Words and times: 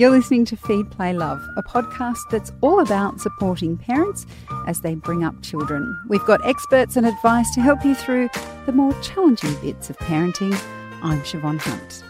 You're 0.00 0.08
listening 0.08 0.46
to 0.46 0.56
Feed, 0.56 0.90
Play, 0.90 1.12
Love, 1.12 1.46
a 1.58 1.62
podcast 1.62 2.30
that's 2.30 2.52
all 2.62 2.80
about 2.80 3.20
supporting 3.20 3.76
parents 3.76 4.24
as 4.66 4.80
they 4.80 4.94
bring 4.94 5.24
up 5.24 5.42
children. 5.42 5.94
We've 6.08 6.24
got 6.24 6.42
experts 6.42 6.96
and 6.96 7.04
advice 7.04 7.54
to 7.54 7.60
help 7.60 7.84
you 7.84 7.94
through 7.94 8.30
the 8.64 8.72
more 8.72 8.94
challenging 9.02 9.54
bits 9.56 9.90
of 9.90 9.98
parenting. 9.98 10.58
I'm 11.02 11.20
Siobhan 11.20 11.60
Hunt. 11.60 12.02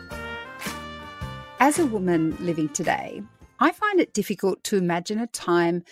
As 1.58 1.80
a 1.80 1.86
woman 1.86 2.36
living 2.38 2.68
today, 2.68 3.24
I 3.58 3.72
find 3.72 3.98
it 3.98 4.14
difficult 4.14 4.62
to 4.62 4.76
imagine 4.76 5.18
a 5.18 5.26
time 5.26 5.82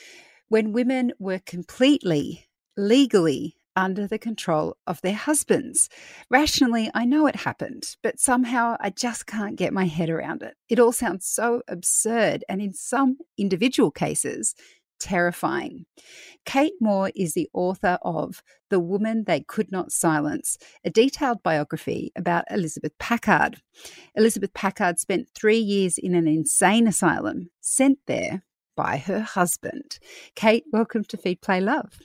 when 0.47 0.71
women 0.71 1.13
were 1.19 1.41
completely, 1.41 2.47
legally 2.77 3.57
under 3.79 4.09
the 4.09 4.19
control 4.19 4.77
of 4.89 5.01
their 5.03 5.15
husbands. 5.15 5.89
Rationally, 6.29 6.91
I 6.95 7.05
know 7.05 7.29
it 7.29 7.37
happened, 7.37 7.97
but 8.03 8.19
somehow 8.19 8.77
I 8.81 8.91
just 8.91 9.27
can't 9.27 9.55
get 9.57 9.73
my 9.73 9.85
head 9.85 10.11
around 10.11 10.43
it. 10.43 10.57
It 10.69 10.81
all 10.81 10.91
sounds 10.91 11.27
so 11.27 11.63
absurd, 11.69 12.45
and 12.49 12.61
in 12.61 12.73
some 12.75 13.19
individual 13.39 13.93
cases, 13.93 14.57
terrifying. 14.99 15.87
Kate 16.45 16.73
Moore 16.81 17.13
is 17.15 17.35
the 17.35 17.49
author 17.55 17.99
of 18.03 18.43
The 18.69 18.81
Woman 18.81 19.25
They 19.29 19.43
Could 19.43 19.71
Not 19.71 19.93
Silence, 19.93 20.59
a 20.85 20.91
detailed 20.91 21.45
biography 21.45 22.11
about 22.17 22.47
Elizabeth 22.51 22.99
Packard. 22.99 23.63
Elizabeth 24.17 24.53
Packard 24.55 24.99
spent 24.99 25.29
three 25.37 25.59
years 25.59 25.99
in 25.99 26.17
an 26.17 26.27
insane 26.27 26.89
asylum, 26.89 27.51
sent 27.61 28.01
there 28.09 28.43
by 28.77 28.97
her 28.97 29.21
husband. 29.21 30.01
Kate, 30.35 30.65
welcome 30.73 31.05
to 31.05 31.17
Feed 31.17 31.41
Play 31.41 31.61
Love. 31.61 32.01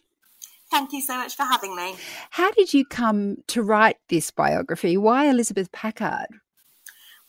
Thank 0.73 0.91
you 0.91 1.02
so 1.02 1.18
much 1.18 1.36
for 1.36 1.44
having 1.44 1.76
me. 1.76 1.95
How 2.32 2.50
did 2.50 2.73
you 2.73 2.84
come 2.84 3.38
to 3.50 3.62
write 3.62 3.98
this 4.09 4.32
biography? 4.32 4.98
Why 4.98 5.30
Elizabeth 5.30 5.72
Packard? 5.72 6.26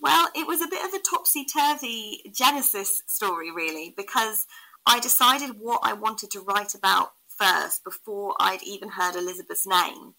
Well, 0.01 0.30
it 0.34 0.47
was 0.47 0.62
a 0.62 0.67
bit 0.67 0.83
of 0.83 0.95
a 0.95 0.98
topsy 0.98 1.45
turvy 1.45 2.23
genesis 2.34 3.03
story, 3.07 3.51
really, 3.51 3.93
because 3.95 4.47
I 4.87 4.98
decided 4.98 5.61
what 5.61 5.81
I 5.83 5.92
wanted 5.92 6.31
to 6.31 6.41
write 6.41 6.75
about 6.75 7.12
first 7.28 7.84
before 7.84 8.34
I'd 8.41 8.62
even 8.62 8.89
heard 8.89 9.15
Elizabeth's 9.15 9.67
name. 9.67 10.15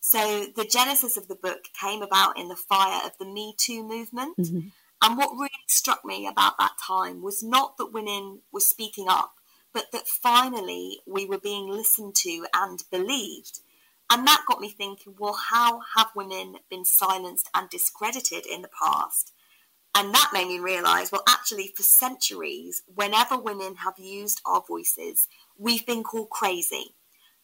So 0.00 0.46
the 0.56 0.64
genesis 0.64 1.18
of 1.18 1.28
the 1.28 1.34
book 1.34 1.64
came 1.78 2.00
about 2.00 2.38
in 2.38 2.48
the 2.48 2.56
fire 2.56 3.02
of 3.04 3.12
the 3.18 3.26
Me 3.26 3.54
Too 3.58 3.86
movement. 3.86 4.38
Mm-hmm. 4.38 4.68
And 5.02 5.18
what 5.18 5.34
really 5.34 5.50
struck 5.68 6.02
me 6.02 6.26
about 6.26 6.56
that 6.58 6.72
time 6.82 7.20
was 7.22 7.42
not 7.42 7.76
that 7.76 7.92
women 7.92 8.40
were 8.50 8.60
speaking 8.60 9.06
up, 9.06 9.34
but 9.72 9.86
that 9.92 10.08
finally 10.08 10.98
we 11.06 11.26
were 11.26 11.38
being 11.38 11.68
listened 11.68 12.14
to 12.16 12.46
and 12.54 12.82
believed. 12.90 13.60
And 14.10 14.26
that 14.26 14.44
got 14.48 14.60
me 14.60 14.70
thinking, 14.70 15.14
well, 15.18 15.38
how 15.50 15.82
have 15.96 16.08
women 16.16 16.56
been 16.68 16.84
silenced 16.84 17.48
and 17.54 17.70
discredited 17.70 18.44
in 18.44 18.62
the 18.62 18.70
past? 18.82 19.32
And 19.94 20.14
that 20.14 20.30
made 20.32 20.48
me 20.48 20.58
realize, 20.58 21.10
well, 21.10 21.22
actually, 21.28 21.72
for 21.76 21.82
centuries, 21.82 22.82
whenever 22.92 23.36
women 23.36 23.76
have 23.76 23.98
used 23.98 24.40
our 24.44 24.62
voices, 24.66 25.28
we've 25.58 25.86
been 25.86 26.02
called 26.02 26.30
crazy. 26.30 26.94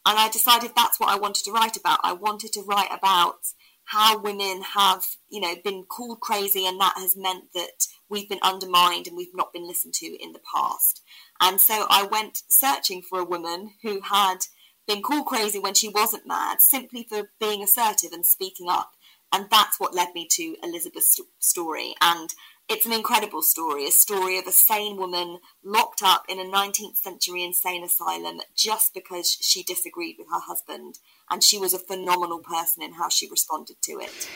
And 0.05 0.17
I 0.17 0.29
decided 0.29 0.71
that's 0.75 0.99
what 0.99 1.09
I 1.09 1.19
wanted 1.19 1.43
to 1.45 1.51
write 1.51 1.75
about. 1.75 1.99
I 2.03 2.13
wanted 2.13 2.53
to 2.53 2.61
write 2.61 2.89
about 2.91 3.39
how 3.87 4.19
women 4.19 4.61
have, 4.75 5.03
you 5.29 5.39
know, 5.39 5.55
been 5.63 5.83
called 5.83 6.19
crazy, 6.19 6.65
and 6.65 6.79
that 6.79 6.95
has 6.97 7.15
meant 7.15 7.45
that 7.53 7.87
we've 8.09 8.29
been 8.29 8.39
undermined 8.41 9.07
and 9.07 9.15
we've 9.15 9.35
not 9.35 9.53
been 9.53 9.67
listened 9.67 9.93
to 9.95 10.05
in 10.05 10.33
the 10.33 10.41
past. 10.53 11.01
And 11.39 11.61
so 11.61 11.85
I 11.89 12.03
went 12.03 12.43
searching 12.49 13.01
for 13.01 13.19
a 13.19 13.25
woman 13.25 13.71
who 13.83 14.01
had 14.01 14.39
been 14.87 15.01
called 15.01 15.25
crazy 15.25 15.59
when 15.59 15.73
she 15.73 15.89
wasn't 15.89 16.27
mad, 16.27 16.57
simply 16.59 17.05
for 17.07 17.29
being 17.39 17.63
assertive 17.63 18.11
and 18.11 18.25
speaking 18.25 18.67
up. 18.69 18.91
And 19.31 19.47
that's 19.49 19.79
what 19.79 19.93
led 19.93 20.13
me 20.13 20.27
to 20.31 20.55
Elizabeth's 20.63 21.19
story. 21.39 21.95
And 22.01 22.33
it's 22.69 22.85
an 22.85 22.93
incredible 22.93 23.41
story, 23.41 23.87
a 23.87 23.91
story 23.91 24.37
of 24.37 24.47
a 24.47 24.51
sane 24.51 24.97
woman 24.97 25.39
locked 25.63 26.01
up 26.03 26.25
in 26.27 26.39
a 26.39 26.43
19th 26.43 26.97
century 26.97 27.43
insane 27.43 27.83
asylum 27.83 28.41
just 28.55 28.93
because 28.93 29.37
she 29.41 29.63
disagreed 29.63 30.15
with 30.19 30.27
her 30.27 30.41
husband. 30.41 30.99
And 31.29 31.43
she 31.43 31.57
was 31.57 31.73
a 31.73 31.79
phenomenal 31.79 32.39
person 32.39 32.83
in 32.83 32.93
how 32.93 33.09
she 33.09 33.29
responded 33.29 33.77
to 33.83 33.99
it. 33.99 34.29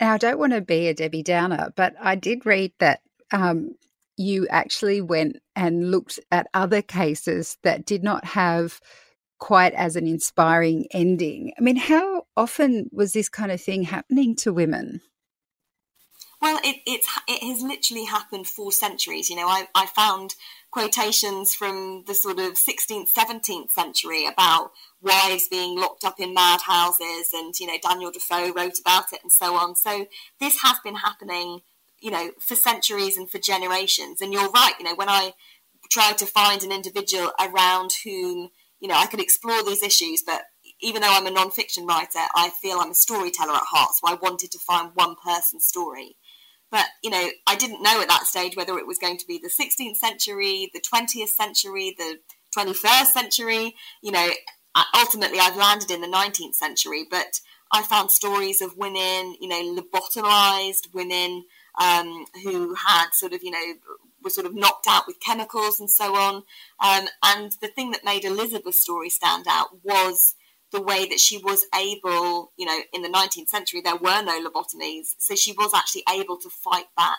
Now, 0.00 0.14
I 0.14 0.18
don't 0.18 0.38
want 0.38 0.52
to 0.52 0.60
be 0.60 0.88
a 0.88 0.94
Debbie 0.94 1.22
Downer, 1.22 1.72
but 1.76 1.94
I 2.00 2.16
did 2.16 2.44
read 2.44 2.72
that 2.80 3.00
um, 3.32 3.76
you 4.16 4.46
actually 4.48 5.00
went 5.00 5.36
and 5.54 5.90
looked 5.90 6.18
at 6.30 6.48
other 6.52 6.82
cases 6.82 7.56
that 7.62 7.86
did 7.86 8.02
not 8.02 8.24
have 8.24 8.80
quite 9.38 9.74
as 9.74 9.96
an 9.96 10.06
inspiring 10.06 10.86
ending. 10.92 11.52
I 11.58 11.60
mean, 11.60 11.76
how 11.76 12.26
often 12.36 12.88
was 12.92 13.12
this 13.12 13.28
kind 13.28 13.52
of 13.52 13.60
thing 13.60 13.82
happening 13.82 14.34
to 14.36 14.52
women? 14.52 15.00
Well, 16.46 16.60
it, 16.62 16.76
it's 16.86 17.08
it 17.26 17.42
has 17.42 17.60
literally 17.60 18.04
happened 18.04 18.46
for 18.46 18.70
centuries. 18.70 19.28
You 19.28 19.34
know, 19.34 19.48
I, 19.48 19.66
I 19.74 19.86
found 19.86 20.36
quotations 20.70 21.56
from 21.56 22.04
the 22.06 22.14
sort 22.14 22.38
of 22.38 22.52
16th, 22.52 23.08
17th 23.12 23.70
century 23.70 24.26
about 24.26 24.70
wives 25.02 25.48
being 25.48 25.76
locked 25.76 26.04
up 26.04 26.20
in 26.20 26.34
madhouses, 26.34 27.30
and 27.34 27.52
you 27.58 27.66
know, 27.66 27.78
Daniel 27.82 28.12
Defoe 28.12 28.52
wrote 28.52 28.78
about 28.80 29.12
it, 29.12 29.22
and 29.24 29.32
so 29.32 29.56
on. 29.56 29.74
So 29.74 30.06
this 30.38 30.62
has 30.62 30.76
been 30.84 30.94
happening 30.94 31.62
you 32.00 32.12
know, 32.12 32.30
for 32.38 32.54
centuries 32.54 33.16
and 33.16 33.28
for 33.28 33.38
generations. 33.38 34.20
And 34.20 34.32
you're 34.32 34.50
right, 34.50 34.74
you 34.78 34.84
know, 34.84 34.94
when 34.94 35.08
I 35.08 35.32
tried 35.90 36.18
to 36.18 36.26
find 36.26 36.62
an 36.62 36.70
individual 36.70 37.32
around 37.40 37.90
whom, 38.04 38.50
you 38.78 38.86
know, 38.86 38.94
I 38.94 39.06
could 39.06 39.18
explore 39.18 39.64
these 39.64 39.82
issues, 39.82 40.22
but 40.24 40.42
even 40.80 41.00
though 41.00 41.10
I'm 41.10 41.26
a 41.26 41.30
non-fiction 41.30 41.86
writer, 41.86 42.20
I 42.34 42.50
feel 42.62 42.78
I'm 42.78 42.90
a 42.90 42.94
storyteller 42.94 43.54
at 43.54 43.62
heart. 43.62 43.94
So 43.94 44.06
I 44.06 44.18
wanted 44.20 44.50
to 44.52 44.58
find 44.58 44.90
one 44.94 45.16
person's 45.24 45.64
story. 45.64 46.16
But, 46.70 46.86
you 47.02 47.10
know, 47.10 47.28
I 47.46 47.56
didn't 47.56 47.82
know 47.82 48.00
at 48.00 48.08
that 48.08 48.26
stage 48.26 48.56
whether 48.56 48.76
it 48.78 48.86
was 48.86 48.98
going 48.98 49.18
to 49.18 49.26
be 49.26 49.38
the 49.38 49.48
16th 49.48 49.96
century, 49.96 50.70
the 50.74 50.80
20th 50.80 51.28
century, 51.28 51.94
the 51.96 52.18
21st 52.56 53.06
century. 53.06 53.74
You 54.02 54.12
know, 54.12 54.30
ultimately 54.94 55.38
I've 55.38 55.56
landed 55.56 55.90
in 55.90 56.00
the 56.00 56.08
19th 56.08 56.54
century, 56.54 57.06
but 57.08 57.40
I 57.72 57.82
found 57.82 58.10
stories 58.10 58.60
of 58.60 58.76
women, 58.76 59.36
you 59.40 59.48
know, 59.48 59.80
lobotomized, 59.80 60.92
women 60.92 61.44
um, 61.80 62.24
who 62.42 62.74
had 62.74 63.10
sort 63.12 63.32
of, 63.32 63.42
you 63.42 63.50
know, 63.50 63.74
were 64.22 64.30
sort 64.30 64.46
of 64.46 64.54
knocked 64.54 64.86
out 64.88 65.06
with 65.06 65.20
chemicals 65.20 65.78
and 65.80 65.90
so 65.90 66.14
on. 66.14 66.42
Um, 66.80 67.08
and 67.22 67.52
the 67.60 67.68
thing 67.68 67.90
that 67.92 68.04
made 68.04 68.24
Elizabeth's 68.24 68.82
story 68.82 69.10
stand 69.10 69.46
out 69.48 69.84
was 69.84 70.34
the 70.72 70.82
way 70.82 71.06
that 71.06 71.20
she 71.20 71.38
was 71.38 71.64
able, 71.74 72.52
you 72.56 72.66
know, 72.66 72.78
in 72.92 73.02
the 73.02 73.08
19th 73.08 73.48
century, 73.48 73.80
there 73.80 73.96
were 73.96 74.22
no 74.22 74.42
lobotomies. 74.42 75.14
So 75.18 75.34
she 75.34 75.52
was 75.52 75.72
actually 75.74 76.04
able 76.08 76.36
to 76.38 76.50
fight 76.50 76.86
back. 76.96 77.18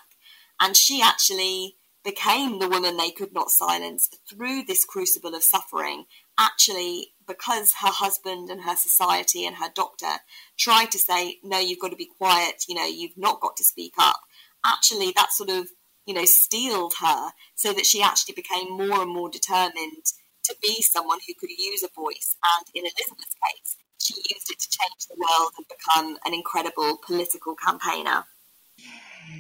And 0.60 0.76
she 0.76 1.02
actually 1.02 1.76
became 2.04 2.60
the 2.60 2.70
woman 2.70 2.98
they 2.98 3.12
could 3.12 3.34
not 3.34 3.50
silence 3.50 4.10
through 4.30 4.64
this 4.64 4.86
crucible 4.86 5.36
of 5.36 5.44
suffering, 5.44 6.06
actually, 6.38 7.10
because 7.28 7.76
her 7.82 7.92
husband 7.92 8.50
and 8.50 8.62
her 8.62 8.76
society 8.76 9.46
and 9.46 9.58
her 9.58 9.70
doctor 9.74 10.22
tried 10.58 10.92
to 10.92 11.00
say, 11.00 11.38
no, 11.44 11.60
you've 11.60 11.80
got 11.80 11.90
to 11.90 11.98
be 11.98 12.10
quiet, 12.18 12.64
you 12.68 12.76
know, 12.76 12.86
you've 12.86 13.18
not 13.18 13.42
got 13.42 13.58
to 13.58 13.64
speak 13.64 13.94
up 13.98 14.22
actually 14.66 15.12
that 15.16 15.32
sort 15.32 15.50
of 15.50 15.68
you 16.06 16.14
know 16.14 16.26
steeled 16.26 16.94
her 17.02 17.30
so 17.56 17.74
that 17.74 17.86
she 17.86 18.02
actually 18.02 18.34
became 18.34 18.72
more 18.72 19.02
and 19.02 19.12
more 19.12 19.30
determined 19.30 20.06
to 20.48 20.56
be 20.62 20.82
someone 20.82 21.20
who 21.28 21.34
could 21.40 21.50
use 21.50 21.84
a 21.84 21.90
voice 21.96 22.36
and 22.58 22.66
in 22.74 22.84
elizabeth's 22.84 23.36
case 23.46 23.76
she 24.00 24.14
used 24.16 24.52
it 24.52 24.60
to 24.60 24.70
change 24.70 25.08
the 25.10 25.18
world 25.18 25.52
and 25.58 25.66
become 25.68 26.18
an 26.26 26.34
incredible 26.34 26.98
political 27.06 27.56
campaigner 27.56 28.24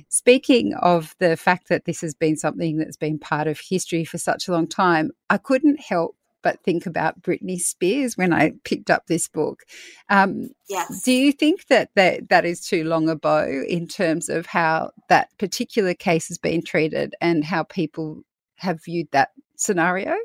Speaking 0.10 0.74
of 0.82 1.16
the 1.20 1.38
fact 1.38 1.70
that 1.70 1.86
this 1.86 2.02
has 2.02 2.14
been 2.14 2.36
something 2.36 2.78
that's 2.78 2.98
been 2.98 3.20
part 3.20 3.48
of 3.48 3.60
history 3.60 4.04
for 4.04 4.18
such 4.18 4.48
a 4.48 4.52
long 4.52 4.68
time, 4.68 5.12
I 5.30 5.38
couldn't 5.38 5.80
help 5.80 6.16
but 6.44 6.64
think 6.64 6.86
about 6.86 7.22
Britney 7.22 7.60
Spears 7.60 8.16
when 8.16 8.32
I 8.32 8.54
picked 8.64 8.90
up 8.90 9.08
this 9.08 9.28
book. 9.28 9.64
Um, 10.10 10.50
yes. 10.70 11.02
Do 11.02 11.12
you 11.12 11.32
think 11.32 11.68
that, 11.68 11.90
that 11.96 12.30
that 12.30 12.46
is 12.46 12.62
too 12.62 12.84
long 12.84 13.10
a 13.10 13.16
bow 13.16 13.64
in 13.68 13.88
terms 13.88 14.30
of 14.30 14.46
how 14.46 14.92
that 15.10 15.30
particular 15.38 15.94
case 15.94 16.28
has 16.30 16.38
been 16.38 16.64
treated 16.64 17.16
and 17.20 17.44
how 17.44 17.64
people 17.64 18.22
have 18.58 18.84
viewed 18.84 19.10
that 19.12 19.32
scenario? 19.56 20.16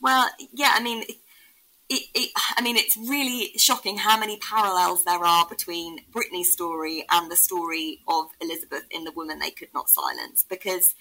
Well, 0.00 0.28
yeah, 0.52 0.72
I 0.74 0.82
mean, 0.82 1.04
it, 1.88 2.02
it, 2.14 2.30
I 2.56 2.62
mean, 2.62 2.76
it's 2.76 2.96
really 2.96 3.52
shocking 3.56 3.98
how 3.98 4.18
many 4.18 4.38
parallels 4.38 5.04
there 5.04 5.24
are 5.24 5.46
between 5.48 6.00
Britney's 6.10 6.52
story 6.52 7.04
and 7.10 7.30
the 7.30 7.36
story 7.36 8.00
of 8.08 8.26
Elizabeth 8.40 8.84
in 8.90 9.04
The 9.04 9.12
Woman 9.12 9.38
They 9.38 9.50
Could 9.50 9.68
Not 9.72 9.88
Silence 9.88 10.44
because 10.48 10.94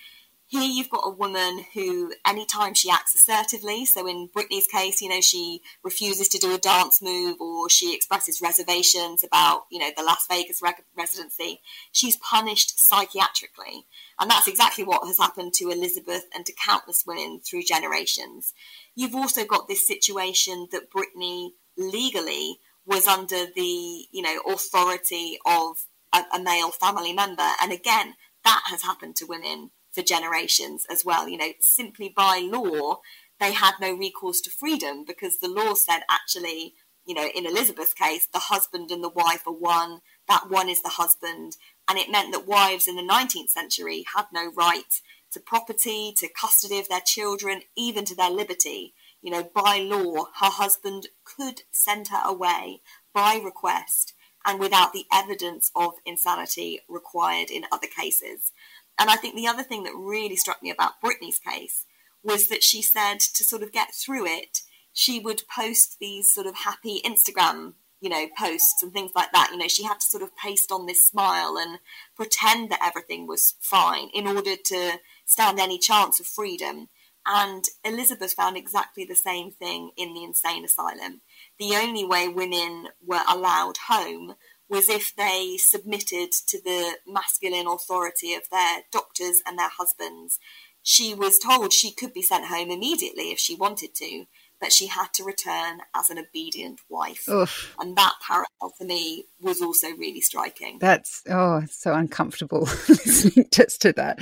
here 0.47 0.61
you've 0.61 0.89
got 0.89 1.07
a 1.07 1.09
woman 1.09 1.65
who, 1.73 2.13
anytime 2.25 2.75
she 2.75 2.89
acts 2.89 3.15
assertively, 3.15 3.85
so 3.85 4.05
in 4.07 4.29
Britney's 4.29 4.67
case, 4.67 5.01
you 5.01 5.09
know, 5.09 5.21
she 5.21 5.61
refuses 5.83 6.27
to 6.29 6.37
do 6.37 6.53
a 6.53 6.59
dance 6.59 7.01
move 7.01 7.41
or 7.41 7.67
she 7.69 7.95
expresses 7.95 8.41
reservations 8.41 9.23
about, 9.23 9.63
you 9.71 9.79
know, 9.79 9.89
the 9.97 10.03
Las 10.03 10.27
Vegas 10.29 10.61
re- 10.61 10.73
residency, 10.95 11.61
she's 11.91 12.17
punished 12.17 12.77
psychiatrically. 12.77 13.85
And 14.19 14.29
that's 14.29 14.47
exactly 14.47 14.83
what 14.83 15.05
has 15.07 15.17
happened 15.17 15.53
to 15.55 15.71
Elizabeth 15.71 16.25
and 16.33 16.45
to 16.45 16.53
countless 16.53 17.05
women 17.07 17.39
through 17.39 17.63
generations. 17.63 18.53
You've 18.95 19.15
also 19.15 19.45
got 19.45 19.67
this 19.67 19.87
situation 19.87 20.67
that 20.71 20.91
Britney 20.91 21.49
legally 21.75 22.59
was 22.85 23.07
under 23.07 23.47
the, 23.55 24.05
you 24.11 24.21
know, 24.21 24.39
authority 24.47 25.39
of 25.43 25.77
a, 26.13 26.23
a 26.35 26.39
male 26.39 26.69
family 26.69 27.13
member. 27.13 27.47
And 27.61 27.71
again, 27.71 28.13
that 28.43 28.61
has 28.67 28.83
happened 28.83 29.15
to 29.17 29.25
women 29.25 29.71
for 29.95 30.03
generations 30.03 30.85
as 30.91 31.03
well. 31.03 31.27
You 31.27 31.37
know, 31.37 31.51
simply 31.59 32.13
by 32.15 32.47
law, 32.47 32.99
they 33.39 33.53
had 33.53 33.73
no 33.81 33.93
recourse 33.93 34.41
to 34.41 34.51
freedom 34.51 35.03
because 35.05 35.39
the 35.39 35.49
law 35.49 35.73
said 35.73 36.01
actually, 36.09 36.75
you 37.05 37.15
know, 37.15 37.27
in 37.33 37.45
Elizabeth's 37.45 37.93
case, 37.93 38.27
the 38.31 38.39
husband 38.39 38.91
and 38.91 39.03
the 39.03 39.09
wife 39.09 39.47
are 39.47 39.53
one, 39.53 40.01
that 40.27 40.49
one 40.49 40.69
is 40.69 40.81
the 40.81 40.89
husband. 40.89 41.57
And 41.87 41.97
it 41.97 42.11
meant 42.11 42.31
that 42.33 42.47
wives 42.47 42.87
in 42.87 42.95
the 42.95 43.01
19th 43.01 43.49
century 43.49 44.05
had 44.15 44.25
no 44.33 44.51
right 44.51 45.01
to 45.31 45.39
property, 45.39 46.13
to 46.17 46.27
custody 46.29 46.79
of 46.79 46.89
their 46.89 47.01
children, 47.01 47.61
even 47.75 48.05
to 48.05 48.15
their 48.15 48.31
liberty. 48.31 48.93
You 49.21 49.31
know, 49.31 49.43
by 49.43 49.79
law, 49.79 50.25
her 50.39 50.51
husband 50.51 51.07
could 51.23 51.61
send 51.71 52.09
her 52.09 52.21
away 52.23 52.81
by 53.13 53.39
request 53.43 54.13
and 54.45 54.59
without 54.59 54.93
the 54.93 55.05
evidence 55.11 55.71
of 55.75 55.95
insanity 56.05 56.79
required 56.87 57.49
in 57.49 57.65
other 57.71 57.87
cases. 57.87 58.51
And 58.97 59.09
I 59.09 59.15
think 59.15 59.35
the 59.35 59.47
other 59.47 59.63
thing 59.63 59.83
that 59.83 59.95
really 59.95 60.35
struck 60.35 60.63
me 60.63 60.71
about 60.71 61.01
Britney's 61.03 61.39
case 61.39 61.85
was 62.23 62.47
that 62.47 62.63
she 62.63 62.81
said 62.81 63.19
to 63.19 63.43
sort 63.43 63.61
of 63.61 63.71
get 63.71 63.93
through 63.93 64.25
it, 64.25 64.61
she 64.93 65.19
would 65.19 65.43
post 65.53 65.97
these 65.99 66.33
sort 66.33 66.47
of 66.47 66.55
happy 66.55 67.01
Instagram, 67.05 67.73
you 67.99 68.09
know, 68.09 68.27
posts 68.37 68.81
and 68.81 68.93
things 68.93 69.11
like 69.13 69.31
that. 69.33 69.49
You 69.51 69.57
know, 69.57 69.67
she 69.67 69.83
had 69.83 69.99
to 69.99 70.05
sort 70.05 70.23
of 70.23 70.35
paste 70.37 70.71
on 70.71 70.85
this 70.85 71.07
smile 71.07 71.57
and 71.57 71.79
pretend 72.15 72.71
that 72.71 72.79
everything 72.83 73.27
was 73.27 73.55
fine 73.59 74.09
in 74.13 74.27
order 74.27 74.55
to 74.55 74.99
stand 75.25 75.59
any 75.59 75.77
chance 75.77 76.19
of 76.19 76.25
freedom. 76.25 76.87
And 77.27 77.65
Elizabeth 77.83 78.33
found 78.33 78.55
exactly 78.55 79.03
the 79.03 79.15
same 79.15 79.51
thing 79.51 79.91
in 79.97 80.13
the 80.13 80.23
insane 80.23 80.63
asylum. 80.63 81.21
The 81.59 81.75
only 81.75 82.05
way 82.05 82.27
women 82.27 82.87
were 83.05 83.23
allowed 83.27 83.77
home 83.87 84.35
was 84.69 84.89
if 84.89 85.13
they 85.15 85.57
submitted 85.57 86.31
to 86.47 86.61
the 86.61 86.97
masculine 87.07 87.67
authority 87.67 88.33
of 88.33 88.43
their 88.51 88.81
doctors 88.91 89.41
and 89.45 89.57
their 89.57 89.69
husbands. 89.69 90.39
She 90.81 91.13
was 91.13 91.39
told 91.39 91.73
she 91.73 91.91
could 91.91 92.13
be 92.13 92.21
sent 92.21 92.45
home 92.45 92.69
immediately 92.69 93.31
if 93.31 93.39
she 93.39 93.55
wanted 93.55 93.95
to, 93.95 94.25
but 94.59 94.71
she 94.71 94.87
had 94.87 95.13
to 95.13 95.23
return 95.23 95.79
as 95.95 96.09
an 96.09 96.19
obedient 96.19 96.79
wife. 96.89 97.27
Oof. 97.27 97.75
And 97.79 97.95
that 97.97 98.13
parallel 98.25 98.73
for 98.77 98.83
me 98.83 99.25
was 99.41 99.61
also 99.61 99.89
really 99.91 100.21
striking. 100.21 100.77
That's, 100.79 101.23
oh, 101.29 101.63
so 101.69 101.93
uncomfortable 101.93 102.61
listening 102.89 103.47
just 103.51 103.81
to 103.81 103.93
that. 103.93 104.19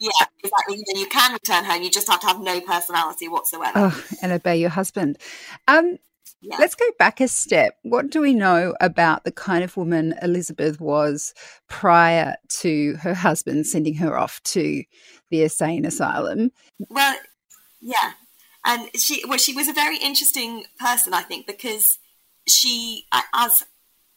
Yeah, 0.00 0.10
exactly. 0.42 0.84
You, 0.94 1.06
can 1.06 1.32
return 1.32 1.64
home, 1.64 1.82
you 1.82 1.90
just 1.90 2.08
have 2.08 2.20
to 2.20 2.26
have 2.28 2.40
no 2.40 2.60
personality 2.60 3.28
whatsoever. 3.28 3.72
Oh, 3.74 4.04
and 4.22 4.30
obey 4.32 4.56
your 4.56 4.70
husband. 4.70 5.18
Um, 5.66 5.98
yeah. 6.40 6.56
Let's 6.58 6.74
go 6.74 6.86
back 6.98 7.20
a 7.20 7.28
step. 7.28 7.76
What 7.82 8.10
do 8.10 8.20
we 8.20 8.34
know 8.34 8.74
about 8.80 9.24
the 9.24 9.32
kind 9.32 9.64
of 9.64 9.76
woman 9.76 10.14
Elizabeth 10.22 10.80
was 10.80 11.34
prior 11.68 12.36
to 12.60 12.94
her 12.96 13.14
husband 13.14 13.66
sending 13.66 13.94
her 13.94 14.16
off 14.16 14.42
to 14.44 14.84
the 15.30 15.42
insane 15.42 15.84
asylum? 15.84 16.50
Well, 16.88 17.16
yeah, 17.80 18.12
and 18.64 18.88
she 18.96 19.22
well, 19.26 19.38
she 19.38 19.52
was 19.52 19.68
a 19.68 19.72
very 19.72 19.98
interesting 19.98 20.64
person, 20.78 21.12
I 21.12 21.22
think, 21.22 21.46
because 21.46 21.98
she, 22.46 23.04
as 23.34 23.64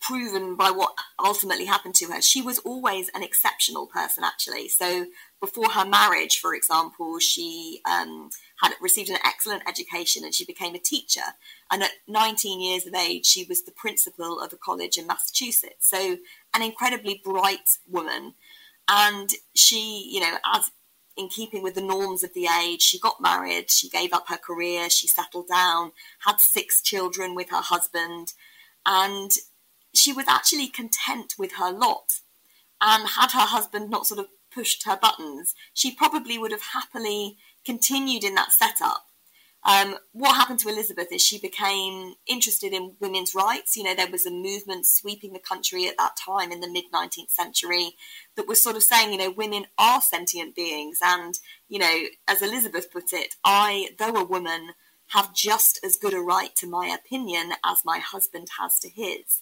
proven 0.01 0.55
by 0.55 0.71
what 0.71 0.93
ultimately 1.23 1.65
happened 1.65 1.95
to 1.95 2.07
her, 2.07 2.21
she 2.21 2.41
was 2.41 2.57
always 2.59 3.09
an 3.13 3.23
exceptional 3.23 3.85
person, 3.85 4.23
actually. 4.23 4.67
So 4.67 5.05
before 5.39 5.69
her 5.69 5.85
marriage, 5.85 6.39
for 6.39 6.55
example, 6.55 7.19
she 7.19 7.81
um, 7.89 8.29
had 8.61 8.73
received 8.81 9.09
an 9.09 9.19
excellent 9.23 9.63
education 9.67 10.23
and 10.23 10.33
she 10.33 10.43
became 10.43 10.75
a 10.75 10.79
teacher. 10.79 11.21
And 11.71 11.83
at 11.83 11.91
19 12.07 12.61
years 12.61 12.87
of 12.87 12.95
age, 12.95 13.25
she 13.25 13.45
was 13.47 13.63
the 13.63 13.71
principal 13.71 14.41
of 14.41 14.51
a 14.51 14.57
college 14.57 14.97
in 14.97 15.07
Massachusetts. 15.07 15.89
So, 15.89 16.17
an 16.53 16.61
incredibly 16.61 17.21
bright 17.23 17.77
woman. 17.87 18.33
And 18.89 19.29
she, 19.55 20.09
you 20.11 20.19
know, 20.19 20.37
as 20.53 20.71
in 21.15 21.29
keeping 21.29 21.61
with 21.61 21.75
the 21.75 21.81
norms 21.81 22.23
of 22.23 22.33
the 22.33 22.47
age, 22.47 22.81
she 22.81 22.99
got 22.99 23.21
married, 23.21 23.69
she 23.69 23.89
gave 23.89 24.13
up 24.13 24.27
her 24.29 24.37
career, 24.37 24.89
she 24.89 25.07
settled 25.07 25.47
down, 25.47 25.91
had 26.25 26.39
six 26.39 26.81
children 26.81 27.35
with 27.35 27.49
her 27.51 27.61
husband, 27.61 28.33
and 28.85 29.31
she 29.93 30.13
was 30.13 30.25
actually 30.27 30.67
content 30.67 31.33
with 31.37 31.53
her 31.53 31.71
lot. 31.71 32.19
And 32.83 33.09
had 33.09 33.31
her 33.31 33.45
husband 33.45 33.89
not 33.91 34.07
sort 34.07 34.19
of 34.19 34.27
pushed 34.53 34.85
her 34.85 34.97
buttons, 34.97 35.53
she 35.73 35.93
probably 35.93 36.37
would 36.37 36.51
have 36.51 36.63
happily 36.73 37.37
continued 37.63 38.23
in 38.23 38.35
that 38.35 38.51
setup. 38.51 39.05
Um, 39.63 39.95
what 40.11 40.35
happened 40.35 40.59
to 40.61 40.69
Elizabeth 40.69 41.09
is 41.11 41.21
she 41.21 41.37
became 41.37 42.15
interested 42.27 42.73
in 42.73 42.95
women's 42.99 43.35
rights. 43.35 43.77
You 43.77 43.83
know, 43.83 43.93
there 43.93 44.09
was 44.09 44.25
a 44.25 44.31
movement 44.31 44.87
sweeping 44.87 45.33
the 45.33 45.39
country 45.39 45.87
at 45.87 45.97
that 45.97 46.17
time 46.17 46.51
in 46.51 46.61
the 46.61 46.71
mid 46.71 46.85
19th 46.91 47.29
century 47.29 47.91
that 48.35 48.47
was 48.47 48.61
sort 48.61 48.75
of 48.75 48.83
saying, 48.83 49.11
you 49.11 49.19
know, 49.19 49.29
women 49.29 49.67
are 49.77 50.01
sentient 50.01 50.55
beings. 50.55 50.97
And, 51.03 51.35
you 51.69 51.77
know, 51.77 52.05
as 52.27 52.41
Elizabeth 52.41 52.91
put 52.91 53.13
it, 53.13 53.35
I, 53.43 53.89
though 53.99 54.15
a 54.15 54.25
woman, 54.25 54.71
have 55.09 55.35
just 55.35 55.79
as 55.83 55.97
good 55.97 56.13
a 56.13 56.19
right 56.19 56.55
to 56.55 56.67
my 56.67 56.87
opinion 56.87 57.51
as 57.65 57.85
my 57.85 57.99
husband 57.99 58.47
has 58.59 58.79
to 58.79 58.89
his. 58.89 59.41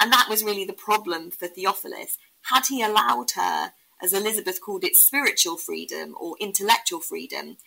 And 0.00 0.12
that 0.12 0.28
was 0.28 0.42
really 0.42 0.64
the 0.64 0.72
problem 0.72 1.30
for 1.30 1.46
Theophilus. 1.46 2.16
Had 2.50 2.66
he 2.66 2.82
allowed 2.82 3.32
her 3.36 3.72
as 4.02 4.12
Elizabeth 4.12 4.60
called 4.60 4.84
it, 4.84 4.96
spiritual 4.96 5.56
freedom 5.56 6.14
or 6.18 6.36
intellectual 6.40 7.00
freedom, 7.00 7.58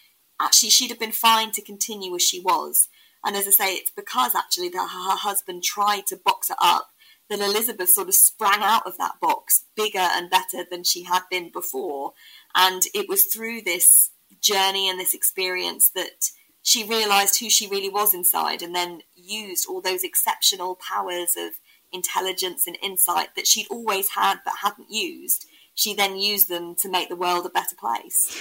actually 0.42 0.72
she'd 0.72 0.90
have 0.90 1.00
been 1.00 1.12
fine 1.12 1.52
to 1.52 1.62
continue 1.62 2.16
as 2.16 2.24
she 2.24 2.40
was. 2.40 2.90
And 3.24 3.36
as 3.36 3.48
I 3.48 3.52
say, 3.52 3.74
it's 3.76 3.92
because 3.92 4.36
actually 4.36 4.70
that 4.70 4.90
her 4.90 5.18
husband 5.18 5.64
tried 5.64 6.08
to 6.08 6.18
box 6.18 6.50
her 6.50 6.56
up 6.60 6.90
that 7.30 7.40
Elizabeth 7.40 7.90
sort 7.90 8.10
of 8.10 8.16
sprang 8.16 8.62
out 8.62 8.86
of 8.86 8.98
that 8.98 9.20
box 9.22 9.66
bigger 9.76 10.00
and 10.00 10.30
better 10.30 10.66
than 10.70 10.84
she 10.84 11.04
had 11.04 11.22
been 11.32 11.50
before. 11.52 12.14
And 12.56 12.84
it 12.94 13.08
was 13.08 13.26
through 13.26 13.62
this 13.62 14.12
journey 14.42 14.90
and 14.90 15.00
this 15.00 15.14
experience 15.14 15.90
that 15.92 16.32
she 16.64 16.84
realized 16.84 17.40
who 17.40 17.50
she 17.50 17.68
really 17.68 17.90
was 17.90 18.14
inside 18.14 18.62
and 18.62 18.76
then 18.76 19.02
used 19.16 19.68
all 19.68 19.82
those 19.82 20.04
exceptional 20.04 20.76
powers 20.76 21.36
of 21.38 21.54
intelligence 21.94 22.68
and 22.68 22.78
insight 22.82 23.30
that 23.36 23.48
she'd 23.48 23.68
always 23.70 24.10
had 24.10 24.40
but 24.44 24.56
hadn't 24.62 24.90
used 24.90 25.46
she 25.76 25.94
then 25.94 26.18
used 26.18 26.50
them 26.50 26.76
to 26.76 26.90
make 26.90 27.10
the 27.10 27.16
world 27.16 27.46
a 27.46 27.50
better 27.50 27.76
place. 27.76 28.38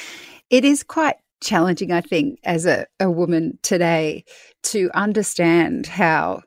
It 0.51 0.65
is 0.65 0.83
quite 0.83 1.17
challenging, 1.43 1.93
I 1.93 2.01
think, 2.01 2.39
as 2.45 2.67
a, 2.67 2.87
a 3.01 3.11
woman 3.11 3.59
today 3.63 4.25
to 4.65 4.91
understand 4.95 5.87
how 5.87 6.43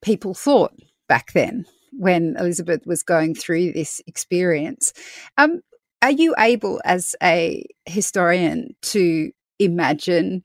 people 0.00 0.34
thought 0.34 0.72
back 1.08 1.32
then 1.32 1.66
when 1.92 2.36
Elizabeth 2.38 2.86
was 2.86 3.02
going 3.02 3.34
through 3.34 3.72
this 3.72 4.00
experience. 4.06 4.92
Um, 5.36 5.60
are 6.00 6.10
you 6.10 6.34
able, 6.38 6.80
as 6.84 7.14
a 7.22 7.64
historian, 7.86 8.74
to 8.82 9.30
imagine 9.58 10.42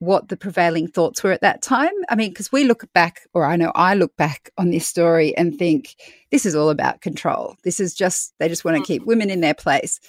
what 0.00 0.28
the 0.28 0.36
prevailing 0.36 0.88
thoughts 0.88 1.22
were 1.22 1.30
at 1.30 1.42
that 1.42 1.62
time? 1.62 1.92
I 2.08 2.16
mean, 2.16 2.30
because 2.30 2.50
we 2.50 2.64
look 2.64 2.90
back, 2.94 3.20
or 3.32 3.44
I 3.44 3.56
know 3.56 3.70
I 3.74 3.94
look 3.94 4.16
back 4.16 4.50
on 4.58 4.70
this 4.70 4.86
story 4.86 5.36
and 5.36 5.56
think 5.56 5.94
this 6.30 6.44
is 6.44 6.56
all 6.56 6.70
about 6.70 7.02
control. 7.02 7.56
This 7.64 7.78
is 7.78 7.94
just, 7.94 8.34
they 8.38 8.48
just 8.48 8.64
want 8.64 8.78
to 8.78 8.82
keep 8.82 9.02
mm-hmm. 9.02 9.08
women 9.08 9.30
in 9.30 9.42
their 9.42 9.54
place. 9.54 10.00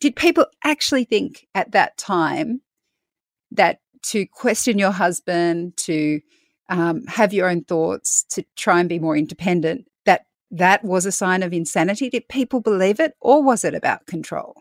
Did 0.00 0.16
people 0.16 0.46
actually 0.64 1.04
think 1.04 1.46
at 1.54 1.72
that 1.72 1.96
time 1.96 2.60
that 3.52 3.80
to 4.02 4.26
question 4.26 4.78
your 4.78 4.90
husband, 4.90 5.76
to 5.78 6.20
um, 6.68 7.06
have 7.06 7.32
your 7.32 7.48
own 7.48 7.62
thoughts, 7.62 8.24
to 8.30 8.44
try 8.56 8.80
and 8.80 8.88
be 8.88 8.98
more 8.98 9.16
independent, 9.16 9.86
that 10.06 10.26
that 10.50 10.84
was 10.84 11.06
a 11.06 11.12
sign 11.12 11.44
of 11.44 11.52
insanity? 11.52 12.10
Did 12.10 12.28
people 12.28 12.60
believe 12.60 12.98
it, 12.98 13.14
or 13.20 13.42
was 13.44 13.64
it 13.64 13.74
about 13.74 14.06
control? 14.06 14.54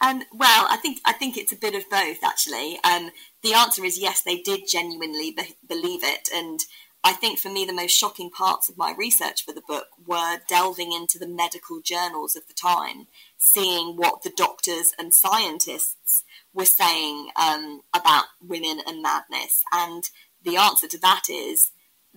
Um, 0.00 0.22
well, 0.32 0.66
I 0.68 0.76
think 0.76 0.98
I 1.04 1.12
think 1.12 1.36
it's 1.36 1.52
a 1.52 1.56
bit 1.56 1.74
of 1.74 1.88
both. 1.88 2.18
Actually, 2.22 2.78
um, 2.84 3.10
the 3.42 3.54
answer 3.54 3.84
is 3.84 3.98
yes. 3.98 4.22
They 4.22 4.38
did 4.38 4.68
genuinely 4.68 5.30
be- 5.30 5.56
believe 5.66 6.04
it, 6.04 6.28
and 6.34 6.60
I 7.02 7.12
think 7.12 7.38
for 7.38 7.48
me 7.48 7.64
the 7.64 7.72
most 7.72 7.96
shocking 7.96 8.30
parts 8.30 8.68
of 8.68 8.76
my 8.76 8.94
research 8.96 9.44
for 9.44 9.52
the 9.52 9.62
book 9.66 9.86
were 10.06 10.38
delving 10.48 10.92
into 10.92 11.18
the 11.18 11.28
medical 11.28 11.80
journals 11.80 12.36
of 12.36 12.46
the 12.46 12.54
time, 12.54 13.06
seeing 13.38 13.96
what 13.96 14.22
the 14.22 14.32
doctors 14.36 14.92
and 14.98 15.14
scientists 15.14 16.24
were 16.52 16.64
saying 16.66 17.30
um, 17.36 17.80
about 17.94 18.24
women 18.42 18.80
and 18.86 19.02
madness, 19.02 19.62
and 19.72 20.04
the 20.42 20.56
answer 20.56 20.88
to 20.88 20.98
that 20.98 21.22
is 21.30 21.70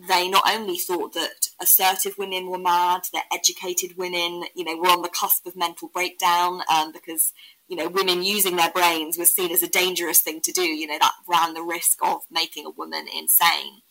they 0.07 0.29
not 0.29 0.43
only 0.49 0.77
thought 0.77 1.13
that 1.13 1.49
assertive 1.61 2.17
women 2.17 2.49
were 2.49 2.57
mad, 2.57 3.01
that 3.13 3.25
educated 3.33 3.97
women, 3.97 4.43
you 4.55 4.63
know, 4.63 4.77
were 4.77 4.89
on 4.89 5.01
the 5.01 5.09
cusp 5.09 5.45
of 5.45 5.55
mental 5.55 5.89
breakdown 5.89 6.61
um, 6.71 6.91
because 6.91 7.33
you 7.69 7.75
know, 7.75 7.87
women 7.87 8.23
using 8.23 8.55
their 8.55 8.71
brains 8.71 9.17
was 9.17 9.31
seen 9.31 9.51
as 9.51 9.61
a 9.61 9.69
dangerous 9.69 10.21
thing 10.21 10.41
to 10.41 10.51
do. 10.51 10.63
You 10.63 10.87
know, 10.87 10.97
that 10.99 11.13
ran 11.27 11.53
the 11.53 11.61
risk 11.61 11.99
of 12.01 12.21
making 12.29 12.65
a 12.65 12.71
woman 12.71 13.05
insane. 13.15 13.81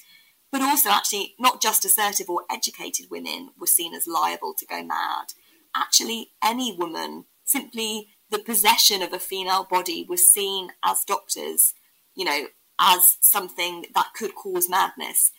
But 0.51 0.63
also, 0.63 0.91
actually, 0.91 1.35
not 1.39 1.63
just 1.63 1.85
assertive 1.85 2.29
or 2.29 2.43
educated 2.51 3.07
women 3.11 3.51
were 3.59 3.67
seen 3.67 3.95
as 3.95 4.07
liable 4.07 4.55
to 4.59 4.67
go 4.67 4.83
mad. 4.83 5.35
Actually, 5.77 6.31
any 6.43 6.75
woman, 6.77 7.27
simply 7.45 8.09
the 8.31 8.39
possession 8.39 9.01
of 9.01 9.13
a 9.13 9.19
female 9.21 9.67
body, 9.71 10.05
was 10.09 10.29
seen 10.29 10.71
as 10.85 11.05
doctors, 11.05 11.75
you 12.17 12.25
know, 12.25 12.47
as 12.81 13.17
something 13.21 13.85
that 13.95 14.13
could 14.15 14.35
cause 14.35 14.69
madness. 14.69 15.31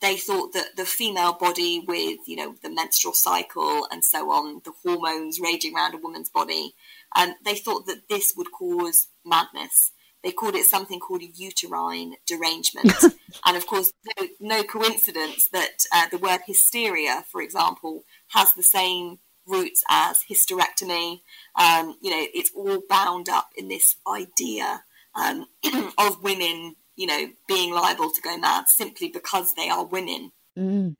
They 0.00 0.16
thought 0.16 0.52
that 0.52 0.76
the 0.76 0.84
female 0.84 1.32
body, 1.32 1.82
with, 1.86 2.20
you 2.26 2.36
know, 2.36 2.56
the 2.62 2.70
menstrual 2.70 3.14
cycle 3.14 3.86
and 3.90 4.04
so 4.04 4.30
on, 4.30 4.60
the 4.64 4.72
hormones 4.82 5.40
raging 5.40 5.74
around 5.74 5.94
a 5.94 5.98
woman's 5.98 6.28
body, 6.28 6.74
um, 7.16 7.34
they 7.44 7.54
thought 7.54 7.86
that 7.86 8.08
this 8.08 8.34
would 8.36 8.52
cause 8.52 9.08
madness. 9.24 9.92
They 10.22 10.32
called 10.32 10.54
it 10.54 10.66
something 10.66 11.00
called 11.00 11.22
a 11.22 11.26
uterine 11.26 12.16
derangement. 12.26 12.92
and 13.44 13.56
of 13.56 13.66
course, 13.66 13.92
no, 14.18 14.26
no 14.40 14.62
coincidence 14.62 15.48
that 15.48 15.84
uh, 15.92 16.08
the 16.08 16.18
word 16.18 16.40
hysteria, 16.46 17.24
for 17.30 17.42
example, 17.42 18.04
has 18.28 18.52
the 18.54 18.62
same 18.62 19.18
roots 19.46 19.84
as 19.88 20.24
hysterectomy. 20.30 21.20
Um, 21.54 21.96
you 22.00 22.10
know, 22.10 22.26
it's 22.34 22.50
all 22.54 22.82
bound 22.88 23.28
up 23.28 23.50
in 23.56 23.68
this 23.68 23.96
idea 24.08 24.84
um, 25.14 25.46
of 25.98 26.22
women, 26.22 26.76
you 26.96 27.06
know, 27.06 27.26
being 27.48 27.72
liable 27.72 28.10
to 28.10 28.20
go 28.20 28.36
mad 28.36 28.68
simply 28.68 29.08
because 29.08 29.54
they 29.54 29.68
are 29.68 29.84
women. 29.84 30.32
Mm. 30.56 30.96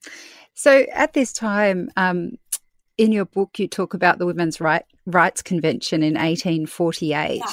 So 0.54 0.86
at 0.92 1.12
this 1.12 1.32
time, 1.32 1.90
um, 1.96 2.32
in 2.96 3.12
your 3.12 3.24
book, 3.24 3.58
you 3.58 3.68
talk 3.68 3.94
about 3.94 4.18
the 4.18 4.26
Women's 4.26 4.60
right, 4.60 4.84
Rights 5.06 5.42
Convention 5.42 6.02
in 6.02 6.14
1848. 6.14 7.38
Yeah. 7.38 7.48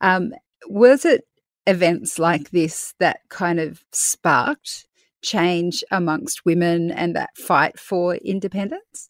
Um, 0.00 0.32
was 0.66 1.04
it 1.04 1.26
events 1.66 2.18
like 2.18 2.50
this 2.50 2.94
that 2.98 3.20
kind 3.28 3.60
of 3.60 3.84
sparked 3.92 4.86
change 5.22 5.84
amongst 5.90 6.44
women 6.44 6.90
and 6.90 7.14
that 7.14 7.36
fight 7.36 7.78
for 7.78 8.16
independence? 8.16 9.08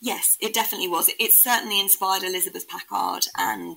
Yes, 0.00 0.36
it 0.40 0.54
definitely 0.54 0.88
was. 0.88 1.10
It 1.18 1.32
certainly 1.32 1.80
inspired 1.80 2.22
Elizabeth 2.22 2.68
Packard, 2.68 3.26
and 3.36 3.76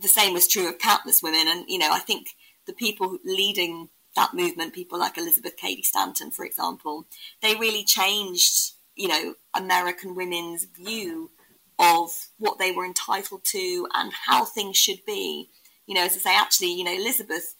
the 0.00 0.08
same 0.08 0.32
was 0.32 0.48
true 0.48 0.68
of 0.68 0.78
countless 0.78 1.22
women. 1.22 1.46
And, 1.46 1.64
you 1.68 1.78
know, 1.78 1.92
I 1.92 1.98
think 1.98 2.28
the 2.66 2.72
people 2.72 3.18
leading 3.24 3.88
that 4.14 4.34
movement, 4.34 4.74
people 4.74 4.98
like 4.98 5.16
Elizabeth 5.16 5.56
Cady 5.56 5.82
Stanton, 5.82 6.30
for 6.30 6.44
example, 6.44 7.06
they 7.40 7.54
really 7.54 7.84
changed, 7.84 8.72
you 8.94 9.08
know, 9.08 9.34
American 9.54 10.14
women's 10.14 10.64
view 10.64 11.30
of 11.78 12.28
what 12.38 12.58
they 12.58 12.72
were 12.72 12.84
entitled 12.84 13.44
to 13.44 13.88
and 13.94 14.12
how 14.26 14.44
things 14.44 14.76
should 14.76 15.04
be. 15.06 15.48
You 15.86 15.94
know, 15.94 16.04
as 16.04 16.16
I 16.16 16.18
say, 16.18 16.36
actually, 16.36 16.74
you 16.74 16.84
know, 16.84 16.94
Elizabeth, 16.94 17.54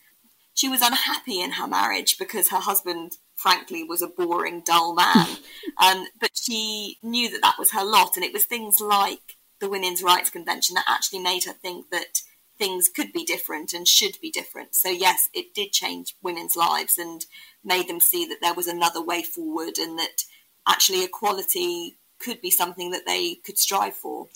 she 0.55 0.69
was 0.69 0.83
unhappy 0.83 1.41
in 1.41 1.53
her 1.53 1.67
marriage 1.67 2.19
because 2.19 2.51
her 2.51 2.61
husband, 2.61 3.17
frankly, 3.35 3.83
was 3.83 4.03
a 4.03 4.07
boring, 4.07 4.63
dull 4.65 4.95
man. 4.95 5.27
um, 5.83 6.07
but 6.21 6.31
she 6.35 6.99
knew 7.03 7.31
that 7.31 7.43
that 7.43 7.59
was 7.59 7.73
her 7.73 7.85
lot. 7.85 8.17
And 8.17 8.25
it 8.25 8.33
was 8.33 8.45
things 8.45 8.81
like 8.81 9.37
the 9.61 9.71
Women's 9.71 10.03
Rights 10.03 10.31
Convention 10.31 10.75
that 10.75 10.85
actually 10.87 11.21
made 11.21 11.45
her 11.45 11.53
think 11.53 11.91
that 11.91 12.23
things 12.63 12.89
could 12.89 13.13
be 13.13 13.25
different 13.25 13.73
and 13.73 13.89
should 13.89 14.17
be 14.23 14.31
different. 14.31 14.75
So, 14.77 14.89
yes, 14.89 15.29
it 15.35 15.53
did 15.53 15.73
change 15.73 16.15
women's 16.23 16.55
lives 16.55 16.97
and 16.97 17.25
made 17.65 17.89
them 17.89 17.99
see 17.99 18.25
that 18.27 18.39
there 18.41 18.55
was 18.55 18.69
another 18.69 19.03
way 19.03 19.23
forward 19.23 19.79
and 19.79 19.99
that 19.99 20.25
actually 20.69 21.03
equality 21.03 21.99
could 22.21 22.41
be 22.41 22.51
something 22.51 22.93
that 22.93 23.05
they 23.05 23.35
could 23.45 23.59
strive 23.59 23.95
for. 23.95 24.29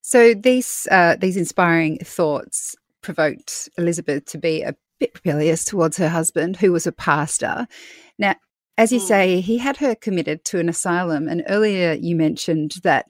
So, 0.00 0.32
these, 0.32 0.88
uh, 0.90 1.16
these 1.16 1.36
inspiring 1.36 1.98
thoughts 1.98 2.74
provoked 3.02 3.68
Elizabeth 3.76 4.24
to 4.26 4.38
be 4.38 4.62
a 4.62 4.74
bit 4.98 5.12
rebellious 5.22 5.66
towards 5.66 5.98
her 5.98 6.08
husband, 6.08 6.56
who 6.56 6.72
was 6.72 6.86
a 6.86 6.92
pastor. 6.92 7.66
Now, 8.18 8.36
as 8.78 8.92
you 8.92 9.00
mm. 9.00 9.06
say, 9.06 9.40
he 9.40 9.58
had 9.58 9.76
her 9.76 9.94
committed 9.94 10.44
to 10.46 10.58
an 10.58 10.68
asylum. 10.68 11.28
And 11.28 11.44
earlier 11.48 11.92
you 11.92 12.16
mentioned 12.16 12.76
that 12.82 13.06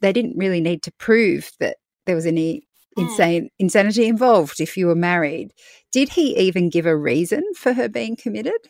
they 0.00 0.12
didn't 0.12 0.36
really 0.36 0.60
need 0.60 0.82
to 0.82 0.92
prove 0.92 1.52
that 1.60 1.76
there 2.06 2.16
was 2.16 2.26
any. 2.26 2.64
Insane 2.98 3.42
hmm. 3.42 3.48
insanity 3.58 4.06
involved 4.06 4.60
if 4.60 4.76
you 4.76 4.86
were 4.86 4.94
married. 4.94 5.52
Did 5.92 6.10
he 6.10 6.36
even 6.38 6.68
give 6.68 6.86
a 6.86 6.96
reason 6.96 7.42
for 7.54 7.72
her 7.72 7.88
being 7.88 8.16
committed? 8.16 8.68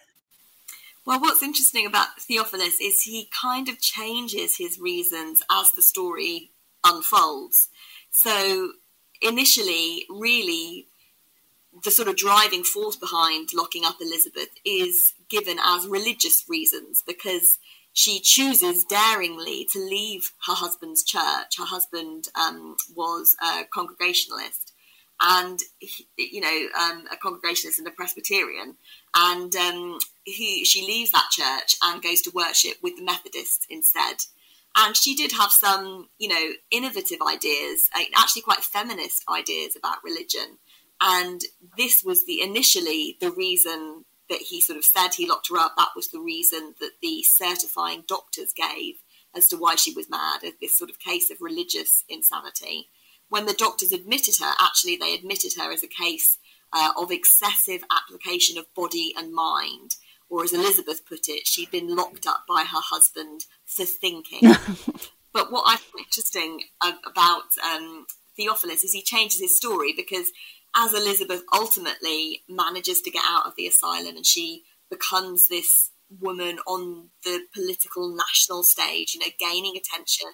Well, 1.05 1.21
what's 1.21 1.43
interesting 1.43 1.87
about 1.87 2.21
Theophilus 2.21 2.81
is 2.81 3.03
he 3.03 3.31
kind 3.43 3.69
of 3.69 3.81
changes 3.81 4.59
his 4.59 4.79
reasons 4.79 5.43
as 5.51 5.73
the 5.73 5.83
story 5.83 6.51
unfolds. 6.85 7.71
So, 8.11 8.73
initially, 9.23 10.05
really, 10.11 10.87
the 11.83 11.91
sort 11.91 12.09
of 12.09 12.17
driving 12.17 12.63
force 12.63 12.97
behind 12.97 13.49
locking 13.55 13.85
up 13.85 13.97
Elizabeth 14.01 14.51
is 14.65 15.15
given 15.29 15.59
as 15.65 15.87
religious 15.87 16.45
reasons 16.49 17.03
because 17.07 17.59
she 17.99 18.21
chooses 18.21 18.85
daringly 18.85 19.67
to 19.73 19.81
leave 19.81 20.31
her 20.47 20.55
husband's 20.55 21.03
church. 21.03 21.59
Her 21.59 21.65
husband 21.65 22.29
um, 22.41 22.77
was 22.95 23.35
a 23.43 23.65
Congregationalist, 23.65 24.73
and 25.21 25.59
he, 25.81 26.07
you 26.17 26.41
know, 26.41 26.69
um, 26.81 27.07
a 27.11 27.17
Congregationalist 27.17 27.81
and 27.81 27.89
a 27.89 27.91
Presbyterian, 27.91 28.77
and 29.17 29.53
um, 29.57 29.99
he, 30.23 30.65
she 30.65 30.87
leaves 30.87 31.11
that 31.11 31.31
church 31.33 31.75
and 31.83 32.01
goes 32.01 32.21
to 32.21 32.31
worship 32.33 32.77
with 32.85 32.97
the 32.97 33.03
Methodists 33.03 33.67
instead. 33.69 34.19
And 34.77 34.97
she 34.97 35.17
did 35.17 35.33
have 35.33 35.51
some, 35.51 36.09
you 36.19 36.29
know, 36.29 36.53
innovative 36.71 37.19
ideas, 37.21 37.91
actually 38.17 38.43
quite 38.43 38.63
feminist 38.63 39.25
ideas 39.29 39.75
about 39.75 40.05
religion. 40.05 40.59
And 41.01 41.41
this 41.77 42.05
was 42.05 42.27
the 42.27 42.43
initially 42.43 43.17
the 43.21 43.33
reason 43.33 44.05
that 44.29 44.43
he 44.43 44.61
sort 44.61 44.79
of 44.79 44.85
said 44.85 45.15
he 45.15 45.29
locked 45.29 45.49
her 45.51 45.59
up, 45.59 45.75
that 45.77 45.91
was 45.97 46.09
the 46.09 46.21
reason 46.21 46.75
that 46.81 46.93
the 47.03 47.23
certifying 47.23 48.05
doctors 48.07 48.53
gave 48.57 48.97
as 49.35 49.47
to 49.49 49.57
why 49.57 49.75
she 49.75 49.93
was 49.93 50.11
mad, 50.11 50.43
as 50.45 50.55
this 50.61 50.77
sort 50.77 50.91
of 50.91 50.99
case 50.99 51.31
of 51.31 51.39
religious 51.41 52.05
insanity. 52.09 52.89
When 53.29 53.47
the 53.47 53.53
doctors 53.53 53.93
admitted 53.93 54.37
her, 54.41 54.53
actually, 54.59 54.97
they 54.97 55.15
admitted 55.15 55.53
her 55.59 55.71
as 55.71 55.83
a 55.83 55.89
case 55.89 56.39
uh, 56.73 56.93
of 56.99 57.11
excessive 57.11 57.83
application 57.91 58.59
of 58.59 58.73
body 58.75 59.15
and 59.17 59.33
mind. 59.33 59.97
Or, 60.31 60.45
as 60.45 60.53
Elizabeth 60.53 61.07
put 61.07 61.29
it, 61.29 61.47
she'd 61.47 61.71
been 61.71 61.95
locked 61.95 62.27
up 62.27 62.45
by 62.47 62.63
her 62.63 62.81
husband 62.81 63.43
for 63.65 63.85
thinking. 63.85 64.41
but 65.33 65.51
what 65.51 65.65
I 65.67 65.77
find 65.77 66.07
interesting 66.07 66.65
uh, 66.83 66.93
about 67.07 67.45
um, 67.65 68.07
Theophilus 68.37 68.85
is 68.85 68.93
he 68.93 69.03
changes 69.03 69.41
his 69.41 69.57
story 69.57 69.93
because 69.97 70.31
as 70.79 70.95
Elizabeth 70.95 71.43
ultimately 71.53 72.45
manages 72.49 73.01
to 73.03 73.11
get 73.11 73.25
out 73.27 73.47
of 73.47 73.57
the 73.57 73.67
asylum 73.67 74.17
and 74.17 74.25
she 74.25 74.63
becomes 74.91 75.49
this 75.49 75.91
woman 76.21 76.59
on 76.67 77.09
the 77.25 77.41
political 77.53 78.09
national 78.15 78.63
stage, 78.63 79.15
you 79.15 79.21
know, 79.21 79.33
gaining 79.39 79.77
attention. 79.77 80.31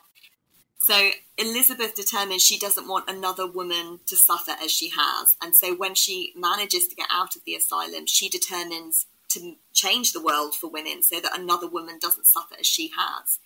So 0.78 1.10
Elizabeth 1.38 1.94
determines 1.94 2.44
she 2.44 2.58
doesn't 2.58 2.86
want 2.86 3.08
another 3.08 3.50
woman 3.50 4.00
to 4.06 4.16
suffer 4.16 4.52
as 4.62 4.70
she 4.70 4.90
has. 4.90 5.34
And 5.42 5.56
so 5.56 5.74
when 5.74 5.94
she 5.94 6.32
manages 6.36 6.86
to 6.88 6.94
get 6.94 7.08
out 7.10 7.36
of 7.36 7.42
the 7.46 7.54
asylum, 7.54 8.04
she 8.06 8.28
determines 8.28 9.06
to 9.30 9.54
change 9.72 10.12
the 10.12 10.22
world 10.22 10.54
for 10.54 10.68
women 10.68 11.02
so 11.02 11.20
that 11.20 11.36
another 11.36 11.66
woman 11.66 11.98
doesn't 12.00 12.26
suffer 12.26 12.54
as 12.60 12.66
she 12.66 12.90
has. 12.96 13.38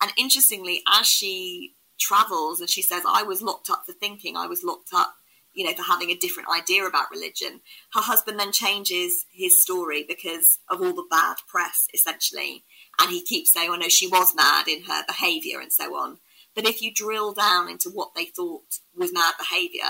And 0.00 0.12
interestingly, 0.16 0.82
as 0.88 1.06
she 1.08 1.74
travels 1.98 2.60
and 2.60 2.70
she 2.70 2.80
says, 2.80 3.02
I 3.06 3.24
was 3.24 3.42
locked 3.42 3.68
up 3.70 3.84
for 3.86 3.92
thinking, 3.92 4.36
I 4.36 4.46
was 4.46 4.62
locked 4.62 4.90
up 4.94 5.16
you 5.54 5.64
know, 5.64 5.72
for 5.72 5.82
having 5.82 6.10
a 6.10 6.16
different 6.16 6.48
idea 6.48 6.84
about 6.84 7.10
religion. 7.10 7.60
Her 7.92 8.02
husband 8.02 8.38
then 8.38 8.52
changes 8.52 9.24
his 9.32 9.62
story 9.62 10.04
because 10.06 10.58
of 10.70 10.80
all 10.80 10.94
the 10.94 11.06
bad 11.10 11.36
press, 11.48 11.86
essentially. 11.94 12.64
And 13.00 13.10
he 13.10 13.24
keeps 13.24 13.52
saying, 13.52 13.70
oh 13.70 13.76
no, 13.76 13.88
she 13.88 14.08
was 14.08 14.34
mad 14.34 14.68
in 14.68 14.82
her 14.84 15.02
behaviour 15.06 15.60
and 15.60 15.72
so 15.72 15.94
on. 15.96 16.18
But 16.54 16.66
if 16.66 16.80
you 16.80 16.92
drill 16.94 17.32
down 17.32 17.68
into 17.68 17.90
what 17.90 18.14
they 18.14 18.26
thought 18.26 18.78
was 18.96 19.12
mad 19.12 19.34
behaviour, 19.38 19.82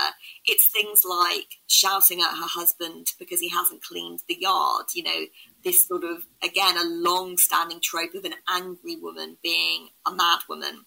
it's 0.45 0.67
things 0.67 1.01
like 1.07 1.59
shouting 1.67 2.21
at 2.21 2.37
her 2.37 2.47
husband 2.47 3.07
because 3.19 3.39
he 3.39 3.49
hasn't 3.49 3.83
cleaned 3.83 4.21
the 4.27 4.37
yard. 4.39 4.85
You 4.95 5.03
know, 5.03 5.25
this 5.63 5.87
sort 5.87 6.03
of, 6.03 6.25
again, 6.43 6.75
a 6.77 6.83
long 6.83 7.37
standing 7.37 7.81
trope 7.81 8.15
of 8.15 8.25
an 8.25 8.33
angry 8.49 8.95
woman 8.95 9.37
being 9.43 9.89
a 10.07 10.11
mad 10.11 10.39
woman. 10.49 10.85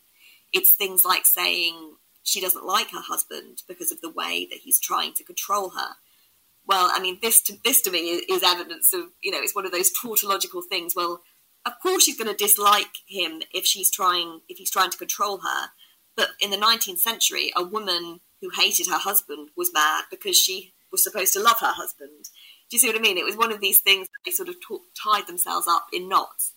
It's 0.52 0.74
things 0.74 1.04
like 1.04 1.26
saying, 1.26 1.94
she 2.28 2.40
doesn't 2.40 2.66
like 2.66 2.90
her 2.90 3.00
husband 3.00 3.62
because 3.66 3.90
of 3.90 4.00
the 4.00 4.10
way 4.10 4.46
that 4.50 4.60
he's 4.60 4.80
trying 4.80 5.14
to 5.14 5.24
control 5.24 5.70
her. 5.70 5.96
Well, 6.66 6.90
I 6.92 7.00
mean, 7.00 7.18
this 7.22 7.40
to, 7.42 7.54
this 7.64 7.80
to 7.82 7.90
me 7.90 7.98
is, 7.98 8.42
evidence 8.42 8.92
of, 8.92 9.04
you 9.22 9.30
know, 9.30 9.40
it's 9.40 9.54
one 9.54 9.64
of 9.64 9.72
those 9.72 9.90
tautological 9.90 10.60
things. 10.60 10.94
Well, 10.94 11.22
of 11.64 11.72
course 11.82 12.04
she's 12.04 12.18
going 12.18 12.30
to 12.30 12.36
dislike 12.36 12.92
him 13.06 13.42
if 13.52 13.64
she's 13.64 13.90
trying, 13.90 14.40
if 14.48 14.58
he's 14.58 14.70
trying 14.70 14.90
to 14.90 14.98
control 14.98 15.38
her. 15.38 15.68
But 16.16 16.30
in 16.40 16.50
the 16.50 16.56
19th 16.56 16.98
century, 16.98 17.52
a 17.56 17.64
woman 17.64 18.20
who 18.40 18.50
hated 18.50 18.86
her 18.88 18.98
husband 18.98 19.50
was 19.56 19.72
mad 19.72 20.04
because 20.10 20.36
she 20.36 20.74
was 20.92 21.02
supposed 21.02 21.32
to 21.32 21.42
love 21.42 21.58
her 21.60 21.72
husband. 21.72 22.28
Do 22.70 22.76
you 22.76 22.78
see 22.78 22.88
what 22.88 22.96
I 22.96 23.00
mean? 23.00 23.16
It 23.16 23.24
was 23.24 23.36
one 23.36 23.52
of 23.52 23.60
these 23.60 23.80
things 23.80 24.08
that 24.08 24.18
they 24.24 24.30
sort 24.30 24.48
of 24.48 24.56
t- 24.56 24.78
tied 25.02 25.26
themselves 25.26 25.66
up 25.66 25.86
in 25.92 26.08
knots. 26.08 26.52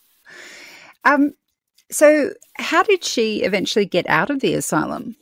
Um, 1.06 1.34
so, 1.90 2.32
how 2.56 2.84
did 2.84 3.04
she 3.04 3.44
eventually 3.44 3.86
get 3.86 4.08
out 4.10 4.30
of 4.30 4.40
the 4.40 4.54
asylum? 4.54 5.16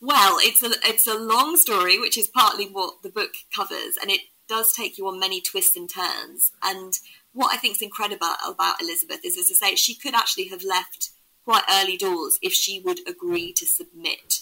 Well, 0.00 0.38
it's 0.40 0.62
a 0.62 0.70
it's 0.84 1.06
a 1.06 1.18
long 1.18 1.56
story, 1.56 1.98
which 1.98 2.16
is 2.16 2.26
partly 2.26 2.66
what 2.66 3.02
the 3.02 3.10
book 3.10 3.32
covers, 3.54 3.98
and 4.00 4.10
it 4.10 4.22
does 4.48 4.72
take 4.72 4.96
you 4.96 5.06
on 5.06 5.20
many 5.20 5.40
twists 5.40 5.76
and 5.76 5.88
turns. 5.88 6.52
And 6.62 6.94
what 7.32 7.54
I 7.54 7.58
think 7.58 7.76
is 7.76 7.82
incredible 7.82 8.26
about 8.48 8.80
Elizabeth 8.80 9.20
is, 9.24 9.36
as 9.36 9.50
I 9.50 9.68
say, 9.68 9.74
she 9.76 9.94
could 9.94 10.14
actually 10.14 10.48
have 10.48 10.64
left 10.64 11.10
quite 11.44 11.64
early 11.70 11.96
doors 11.96 12.38
if 12.42 12.52
she 12.52 12.80
would 12.80 13.00
agree 13.08 13.52
to 13.52 13.66
submit. 13.66 14.40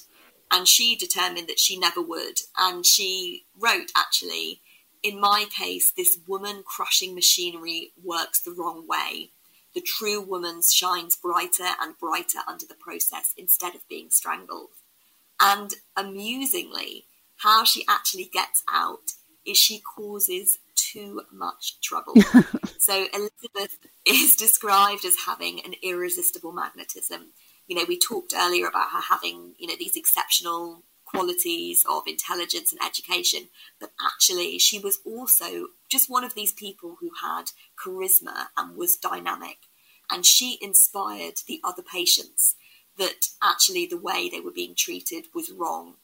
And 0.50 0.66
she 0.66 0.96
determined 0.96 1.48
that 1.48 1.58
she 1.58 1.78
never 1.78 2.00
would. 2.00 2.38
And 2.56 2.86
she 2.86 3.44
wrote, 3.54 3.90
actually, 3.94 4.62
in 5.02 5.20
my 5.20 5.44
case, 5.54 5.92
this 5.92 6.18
woman 6.26 6.62
crushing 6.64 7.14
machinery 7.14 7.92
works 8.02 8.40
the 8.40 8.52
wrong 8.52 8.86
way. 8.86 9.30
The 9.74 9.82
true 9.82 10.22
woman 10.22 10.62
shines 10.62 11.16
brighter 11.16 11.74
and 11.80 11.98
brighter 11.98 12.38
under 12.46 12.64
the 12.64 12.74
process 12.74 13.34
instead 13.36 13.74
of 13.74 13.86
being 13.88 14.08
strangled. 14.10 14.70
And 15.40 15.74
amusingly, 15.96 17.04
how 17.38 17.64
she 17.64 17.84
actually 17.88 18.24
gets 18.32 18.62
out 18.72 19.12
is 19.46 19.56
she 19.56 19.80
causes 19.80 20.58
too 20.74 21.22
much 21.32 21.80
trouble. 21.80 22.14
so 22.78 23.06
Elizabeth 23.14 23.78
is 24.06 24.36
described 24.36 25.04
as 25.04 25.16
having 25.26 25.60
an 25.64 25.74
irresistible 25.82 26.52
magnetism. 26.52 27.32
You 27.66 27.76
know, 27.76 27.84
we 27.86 27.98
talked 27.98 28.34
earlier 28.36 28.66
about 28.66 28.90
her 28.90 29.00
having, 29.00 29.54
you 29.58 29.66
know, 29.66 29.76
these 29.78 29.96
exceptional 29.96 30.82
qualities 31.04 31.84
of 31.88 32.02
intelligence 32.06 32.72
and 32.72 32.80
education, 32.84 33.48
but 33.80 33.92
actually 34.04 34.58
she 34.58 34.78
was 34.78 34.98
also 35.06 35.68
just 35.88 36.10
one 36.10 36.24
of 36.24 36.34
these 36.34 36.52
people 36.52 36.96
who 37.00 37.10
had 37.22 37.44
charisma 37.82 38.46
and 38.56 38.76
was 38.76 38.96
dynamic. 38.96 39.56
And 40.10 40.24
she 40.24 40.58
inspired 40.60 41.40
the 41.46 41.60
other 41.64 41.82
patients 41.82 42.54
that 42.98 43.28
actually 43.42 43.86
the 43.86 43.98
way 43.98 44.28
they 44.28 44.40
were 44.40 44.50
being 44.50 44.74
treated 44.74 45.26
was 45.34 45.50
wrong. 45.50 45.94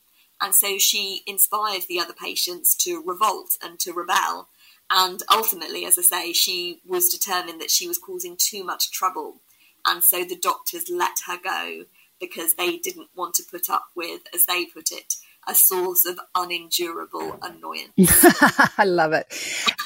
And 0.40 0.54
so 0.54 0.78
she 0.78 1.22
inspired 1.26 1.82
the 1.88 2.00
other 2.00 2.12
patients 2.12 2.74
to 2.76 3.02
revolt 3.04 3.56
and 3.62 3.78
to 3.80 3.92
rebel. 3.92 4.48
And 4.90 5.22
ultimately, 5.32 5.86
as 5.86 5.98
I 5.98 6.02
say, 6.02 6.32
she 6.32 6.80
was 6.86 7.08
determined 7.08 7.60
that 7.60 7.70
she 7.70 7.88
was 7.88 7.98
causing 7.98 8.36
too 8.38 8.64
much 8.64 8.90
trouble. 8.90 9.40
And 9.86 10.02
so 10.02 10.24
the 10.24 10.36
doctors 10.36 10.90
let 10.90 11.16
her 11.26 11.38
go 11.42 11.84
because 12.20 12.54
they 12.54 12.78
didn't 12.78 13.08
want 13.14 13.34
to 13.34 13.44
put 13.50 13.68
up 13.68 13.86
with, 13.94 14.22
as 14.34 14.46
they 14.46 14.66
put 14.66 14.92
it, 14.92 15.14
a 15.46 15.54
source 15.54 16.06
of 16.06 16.18
unendurable 16.34 17.38
annoyance. 17.42 17.92
I 18.78 18.84
love 18.84 19.12
it. 19.12 19.26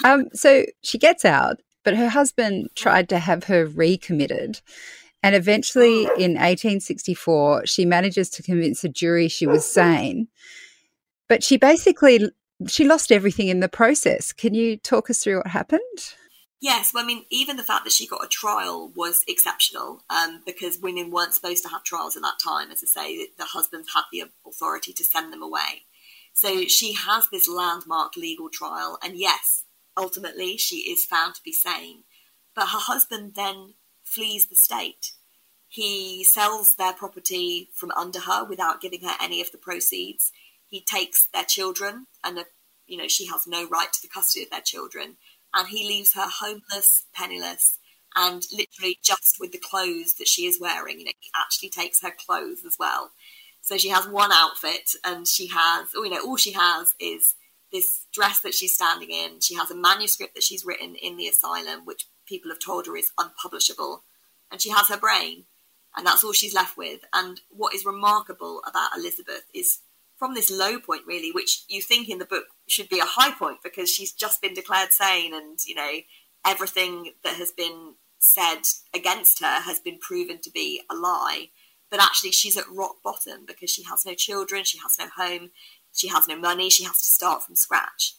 Um, 0.04 0.28
so 0.32 0.64
she 0.82 0.98
gets 0.98 1.24
out, 1.24 1.60
but 1.84 1.96
her 1.96 2.10
husband 2.10 2.70
tried 2.74 3.08
to 3.08 3.18
have 3.18 3.44
her 3.44 3.66
recommitted. 3.66 4.60
And 5.22 5.34
eventually 5.34 6.02
in 6.02 6.34
1864, 6.34 7.66
she 7.66 7.84
manages 7.84 8.30
to 8.30 8.42
convince 8.42 8.84
a 8.84 8.88
jury 8.88 9.28
she 9.28 9.46
was 9.46 9.70
sane. 9.70 10.28
But 11.28 11.42
she 11.42 11.56
basically 11.56 12.30
she 12.66 12.84
lost 12.84 13.12
everything 13.12 13.48
in 13.48 13.60
the 13.60 13.68
process. 13.68 14.32
Can 14.32 14.54
you 14.54 14.76
talk 14.76 15.10
us 15.10 15.22
through 15.22 15.38
what 15.38 15.48
happened? 15.48 16.14
Yes, 16.60 16.92
well, 16.92 17.04
I 17.04 17.06
mean, 17.06 17.24
even 17.30 17.56
the 17.56 17.62
fact 17.62 17.84
that 17.84 17.92
she 17.92 18.06
got 18.06 18.24
a 18.24 18.28
trial 18.28 18.90
was 18.96 19.22
exceptional 19.28 20.02
um, 20.10 20.42
because 20.44 20.78
women 20.78 21.10
weren't 21.12 21.34
supposed 21.34 21.62
to 21.62 21.68
have 21.68 21.84
trials 21.84 22.16
at 22.16 22.22
that 22.22 22.40
time. 22.42 22.72
As 22.72 22.82
I 22.82 22.86
say, 22.86 23.28
the 23.38 23.44
husbands 23.44 23.90
had 23.94 24.02
the 24.10 24.24
authority 24.44 24.92
to 24.92 25.04
send 25.04 25.32
them 25.32 25.42
away. 25.42 25.84
So 26.32 26.64
she 26.64 26.94
has 26.94 27.28
this 27.28 27.48
landmark 27.48 28.16
legal 28.16 28.48
trial, 28.48 28.98
and 29.04 29.16
yes, 29.16 29.64
ultimately 29.96 30.56
she 30.56 30.90
is 30.90 31.04
found 31.04 31.36
to 31.36 31.42
be 31.44 31.52
sane. 31.52 32.02
But 32.56 32.68
her 32.68 32.78
husband 32.78 33.34
then 33.36 33.74
flees 34.08 34.48
the 34.48 34.56
state. 34.56 35.12
He 35.68 36.24
sells 36.24 36.74
their 36.74 36.92
property 36.94 37.68
from 37.74 37.90
under 37.92 38.20
her 38.20 38.44
without 38.44 38.80
giving 38.80 39.02
her 39.02 39.14
any 39.20 39.40
of 39.40 39.52
the 39.52 39.58
proceeds. 39.58 40.32
He 40.66 40.82
takes 40.82 41.28
their 41.32 41.44
children, 41.44 42.06
and 42.24 42.38
uh, 42.38 42.44
you 42.86 42.96
know 42.96 43.08
she 43.08 43.26
has 43.26 43.46
no 43.46 43.68
right 43.68 43.92
to 43.92 44.02
the 44.02 44.08
custody 44.08 44.44
of 44.44 44.50
their 44.50 44.60
children 44.60 45.16
and 45.54 45.68
he 45.68 45.86
leaves 45.86 46.14
her 46.14 46.28
homeless, 46.28 47.06
penniless, 47.14 47.78
and 48.16 48.42
literally 48.52 48.98
just 49.02 49.36
with 49.38 49.52
the 49.52 49.58
clothes 49.58 50.14
that 50.14 50.28
she 50.28 50.46
is 50.46 50.60
wearing. 50.60 50.98
You 50.98 51.06
know, 51.06 51.12
he 51.20 51.30
actually 51.36 51.70
takes 51.70 52.02
her 52.02 52.10
clothes 52.10 52.64
as 52.66 52.76
well. 52.78 53.12
So 53.60 53.76
she 53.76 53.88
has 53.88 54.08
one 54.08 54.32
outfit, 54.32 54.90
and 55.04 55.26
she 55.26 55.48
has, 55.48 55.88
oh, 55.94 56.04
you 56.04 56.10
know, 56.10 56.24
all 56.24 56.36
she 56.36 56.52
has 56.52 56.94
is 57.00 57.34
this 57.72 58.06
dress 58.12 58.40
that 58.40 58.54
she's 58.54 58.74
standing 58.74 59.10
in. 59.10 59.40
She 59.40 59.54
has 59.54 59.70
a 59.70 59.76
manuscript 59.76 60.34
that 60.34 60.42
she's 60.42 60.64
written 60.64 60.94
in 60.94 61.16
the 61.16 61.28
asylum, 61.28 61.84
which 61.84 62.06
people 62.28 62.50
have 62.50 62.60
told 62.60 62.86
her 62.86 62.96
is 62.96 63.12
unpublishable, 63.18 64.04
and 64.50 64.60
she 64.60 64.70
has 64.70 64.88
her 64.88 64.96
brain, 64.96 65.44
and 65.96 66.06
that's 66.06 66.22
all 66.22 66.32
she's 66.32 66.54
left 66.54 66.76
with. 66.76 67.00
And 67.12 67.40
what 67.50 67.74
is 67.74 67.84
remarkable 67.84 68.62
about 68.66 68.96
Elizabeth 68.96 69.44
is 69.54 69.80
from 70.16 70.34
this 70.34 70.50
low 70.50 70.78
point, 70.78 71.02
really, 71.06 71.30
which 71.32 71.62
you 71.68 71.80
think 71.80 72.08
in 72.08 72.18
the 72.18 72.24
book 72.24 72.46
should 72.66 72.88
be 72.88 72.98
a 72.98 73.04
high 73.04 73.32
point 73.32 73.58
because 73.62 73.90
she's 73.90 74.12
just 74.12 74.42
been 74.42 74.54
declared 74.54 74.92
sane 74.92 75.32
and, 75.32 75.58
you 75.64 75.74
know, 75.74 75.92
everything 76.46 77.12
that 77.22 77.34
has 77.34 77.52
been 77.52 77.94
said 78.18 78.62
against 78.92 79.40
her 79.40 79.60
has 79.60 79.78
been 79.78 79.98
proven 79.98 80.40
to 80.40 80.50
be 80.50 80.82
a 80.90 80.94
lie. 80.94 81.50
But 81.90 82.02
actually, 82.02 82.32
she's 82.32 82.56
at 82.56 82.68
rock 82.70 82.96
bottom 83.02 83.44
because 83.46 83.70
she 83.70 83.84
has 83.84 84.04
no 84.04 84.14
children, 84.14 84.64
she 84.64 84.78
has 84.78 84.96
no 84.98 85.06
home, 85.16 85.50
she 85.94 86.08
has 86.08 86.28
no 86.28 86.36
money, 86.36 86.68
she 86.68 86.84
has 86.84 87.00
to 87.02 87.08
start 87.08 87.44
from 87.44 87.56
scratch. 87.56 88.14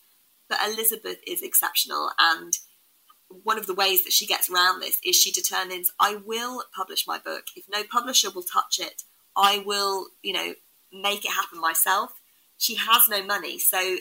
But 0.47 0.59
Elizabeth 0.65 1.19
is 1.27 1.43
exceptional, 1.43 2.09
and 2.17 2.57
one 3.43 3.57
of 3.57 3.67
the 3.67 3.73
ways 3.73 4.03
that 4.03 4.13
she 4.13 4.25
gets 4.25 4.49
around 4.49 4.79
this 4.79 4.99
is 5.03 5.15
she 5.15 5.31
determines, 5.31 5.91
I 5.99 6.15
will 6.25 6.63
publish 6.75 7.07
my 7.07 7.17
book. 7.17 7.45
If 7.55 7.65
no 7.69 7.83
publisher 7.83 8.29
will 8.29 8.43
touch 8.43 8.79
it, 8.79 9.03
I 9.35 9.63
will, 9.65 10.07
you 10.21 10.33
know, 10.33 10.53
make 10.91 11.25
it 11.25 11.31
happen 11.31 11.59
myself. 11.59 12.19
She 12.57 12.75
has 12.75 13.07
no 13.09 13.23
money, 13.23 13.59
so 13.59 13.97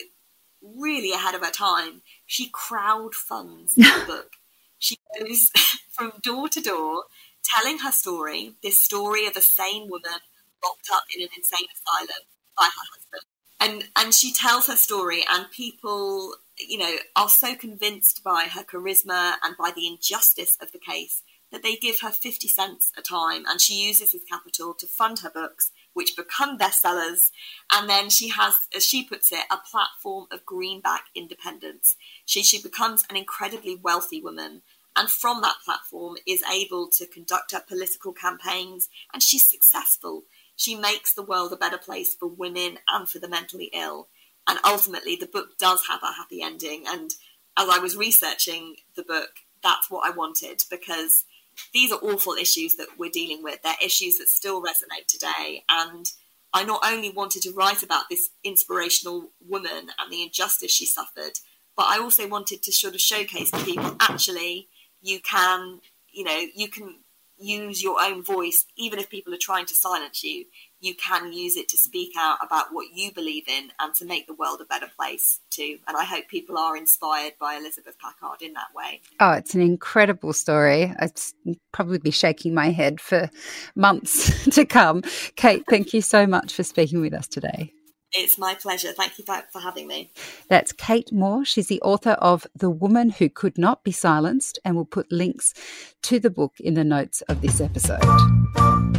really 0.61 1.11
ahead 1.11 1.35
of 1.35 1.41
her 1.41 1.51
time, 1.51 2.01
she 2.25 2.49
crowd 2.49 3.13
funds 3.13 3.75
the 3.75 4.03
book. 4.07 4.33
She 4.77 4.97
goes 5.19 5.51
from 5.89 6.13
door 6.21 6.49
to 6.49 6.61
door 6.61 7.03
telling 7.43 7.79
her 7.79 7.91
story, 7.91 8.53
this 8.63 8.83
story 8.83 9.25
of 9.27 9.35
a 9.35 9.41
sane 9.41 9.89
woman 9.89 10.19
locked 10.63 10.89
up 10.93 11.03
in 11.15 11.21
an 11.21 11.29
insane 11.35 11.67
asylum 11.73 12.23
by 12.57 12.65
her 12.65 12.85
husband. 12.93 13.23
And 13.61 13.89
and 13.95 14.13
she 14.13 14.31
tells 14.31 14.67
her 14.67 14.75
story 14.75 15.23
and 15.29 15.49
people, 15.51 16.35
you 16.59 16.77
know, 16.77 16.95
are 17.15 17.29
so 17.29 17.55
convinced 17.55 18.23
by 18.23 18.47
her 18.51 18.63
charisma 18.63 19.35
and 19.43 19.55
by 19.57 19.71
the 19.75 19.87
injustice 19.87 20.57
of 20.61 20.71
the 20.71 20.79
case 20.79 21.23
that 21.51 21.63
they 21.63 21.75
give 21.75 22.01
her 22.01 22.11
50 22.11 22.47
cents 22.47 22.91
a 22.97 23.01
time 23.01 23.43
and 23.47 23.59
she 23.59 23.85
uses 23.85 24.11
this 24.11 24.23
capital 24.23 24.73
to 24.75 24.85
fund 24.85 25.19
her 25.19 25.29
books 25.29 25.71
which 25.93 26.15
become 26.15 26.57
bestsellers. 26.57 27.31
And 27.71 27.89
then 27.89 28.09
she 28.09 28.29
has, 28.29 28.53
as 28.75 28.85
she 28.85 29.03
puts 29.03 29.31
it, 29.31 29.45
a 29.51 29.57
platform 29.57 30.27
of 30.31 30.45
greenback 30.45 31.05
independence. 31.15 31.95
She, 32.25 32.43
she 32.43 32.61
becomes 32.61 33.05
an 33.09 33.15
incredibly 33.15 33.75
wealthy 33.75 34.21
woman. 34.21 34.61
And 34.95 35.09
from 35.09 35.41
that 35.41 35.57
platform 35.63 36.15
is 36.27 36.43
able 36.51 36.89
to 36.91 37.07
conduct 37.07 37.51
her 37.51 37.63
political 37.67 38.13
campaigns. 38.13 38.89
And 39.13 39.23
she's 39.23 39.49
successful. 39.49 40.23
She 40.55 40.75
makes 40.75 41.13
the 41.13 41.23
world 41.23 41.53
a 41.53 41.57
better 41.57 41.77
place 41.77 42.13
for 42.13 42.27
women 42.27 42.79
and 42.87 43.09
for 43.09 43.19
the 43.19 43.29
mentally 43.29 43.71
ill. 43.73 44.07
And 44.49 44.57
ultimately, 44.65 45.15
the 45.15 45.27
book 45.27 45.59
does 45.59 45.85
have 45.87 46.01
a 46.01 46.13
happy 46.13 46.41
ending. 46.41 46.85
And 46.87 47.11
as 47.55 47.69
I 47.69 47.77
was 47.77 47.95
researching 47.95 48.77
the 48.95 49.03
book, 49.03 49.29
that's 49.61 49.91
what 49.91 50.07
I 50.07 50.15
wanted 50.15 50.63
because 50.71 51.25
these 51.71 51.91
are 51.91 51.99
awful 52.01 52.33
issues 52.33 52.75
that 52.75 52.87
we're 52.97 53.11
dealing 53.11 53.43
with. 53.43 53.61
They're 53.61 53.75
issues 53.83 54.17
that 54.17 54.27
still 54.27 54.59
resonate 54.59 55.05
today. 55.07 55.63
And 55.69 56.11
I 56.51 56.63
not 56.63 56.81
only 56.83 57.11
wanted 57.11 57.43
to 57.43 57.51
write 57.51 57.83
about 57.83 58.05
this 58.09 58.31
inspirational 58.43 59.29
woman 59.47 59.91
and 59.99 60.11
the 60.11 60.23
injustice 60.23 60.71
she 60.71 60.87
suffered, 60.87 61.39
but 61.77 61.85
I 61.87 61.99
also 61.99 62.27
wanted 62.27 62.63
to 62.63 62.71
sort 62.71 62.95
of 62.95 63.01
showcase 63.01 63.51
to 63.51 63.63
people 63.63 63.95
actually 63.99 64.67
you 65.01 65.19
can, 65.19 65.79
you 66.11 66.23
know, 66.23 66.45
you 66.55 66.67
can 66.69 66.95
use 67.37 67.81
your 67.81 68.01
own 68.01 68.23
voice, 68.23 68.65
even 68.75 68.99
if 68.99 69.09
people 69.09 69.33
are 69.33 69.39
trying 69.39 69.65
to 69.67 69.75
silence 69.75 70.23
you, 70.23 70.45
you 70.79 70.95
can 70.95 71.33
use 71.33 71.55
it 71.55 71.67
to 71.69 71.77
speak 71.77 72.13
out 72.17 72.37
about 72.43 72.67
what 72.71 72.87
you 72.93 73.11
believe 73.11 73.47
in 73.47 73.71
and 73.79 73.93
to 73.95 74.05
make 74.05 74.27
the 74.27 74.33
world 74.33 74.61
a 74.61 74.65
better 74.65 74.89
place 74.97 75.39
too. 75.49 75.77
And 75.87 75.97
I 75.97 76.03
hope 76.03 76.27
people 76.27 76.57
are 76.57 76.77
inspired 76.77 77.33
by 77.39 77.55
Elizabeth 77.55 77.97
Packard 77.99 78.41
in 78.41 78.53
that 78.53 78.73
way. 78.75 79.01
Oh, 79.19 79.31
it's 79.31 79.53
an 79.53 79.61
incredible 79.61 80.33
story. 80.33 80.93
I'd 80.99 81.19
probably 81.71 81.99
be 81.99 82.11
shaking 82.11 82.53
my 82.53 82.71
head 82.71 83.01
for 83.01 83.29
months 83.75 84.45
to 84.55 84.65
come. 84.65 85.03
Kate, 85.35 85.63
thank 85.69 85.93
you 85.93 86.01
so 86.01 86.25
much 86.25 86.53
for 86.53 86.63
speaking 86.63 87.01
with 87.01 87.13
us 87.13 87.27
today. 87.27 87.73
It's 88.11 88.39
my 88.39 88.55
pleasure. 88.55 88.91
Thank 88.91 89.19
you 89.19 89.25
for, 89.25 89.43
for 89.51 89.59
having 89.59 89.87
me. 89.87 90.11
That's 90.47 90.71
Kate 90.71 91.11
Moore. 91.11 91.45
She's 91.45 91.67
the 91.67 91.81
author 91.81 92.11
of 92.11 92.47
The 92.55 92.69
Woman 92.69 93.11
Who 93.11 93.29
Could 93.29 93.57
Not 93.57 93.83
Be 93.83 93.91
Silenced, 93.91 94.57
and 94.65 94.75
we'll 94.75 94.85
put 94.85 95.11
links 95.11 95.53
to 96.03 96.19
the 96.19 96.31
book 96.31 96.53
in 96.59 96.73
the 96.73 96.83
notes 96.83 97.21
of 97.21 97.41
this 97.41 97.61
episode. 97.61 98.98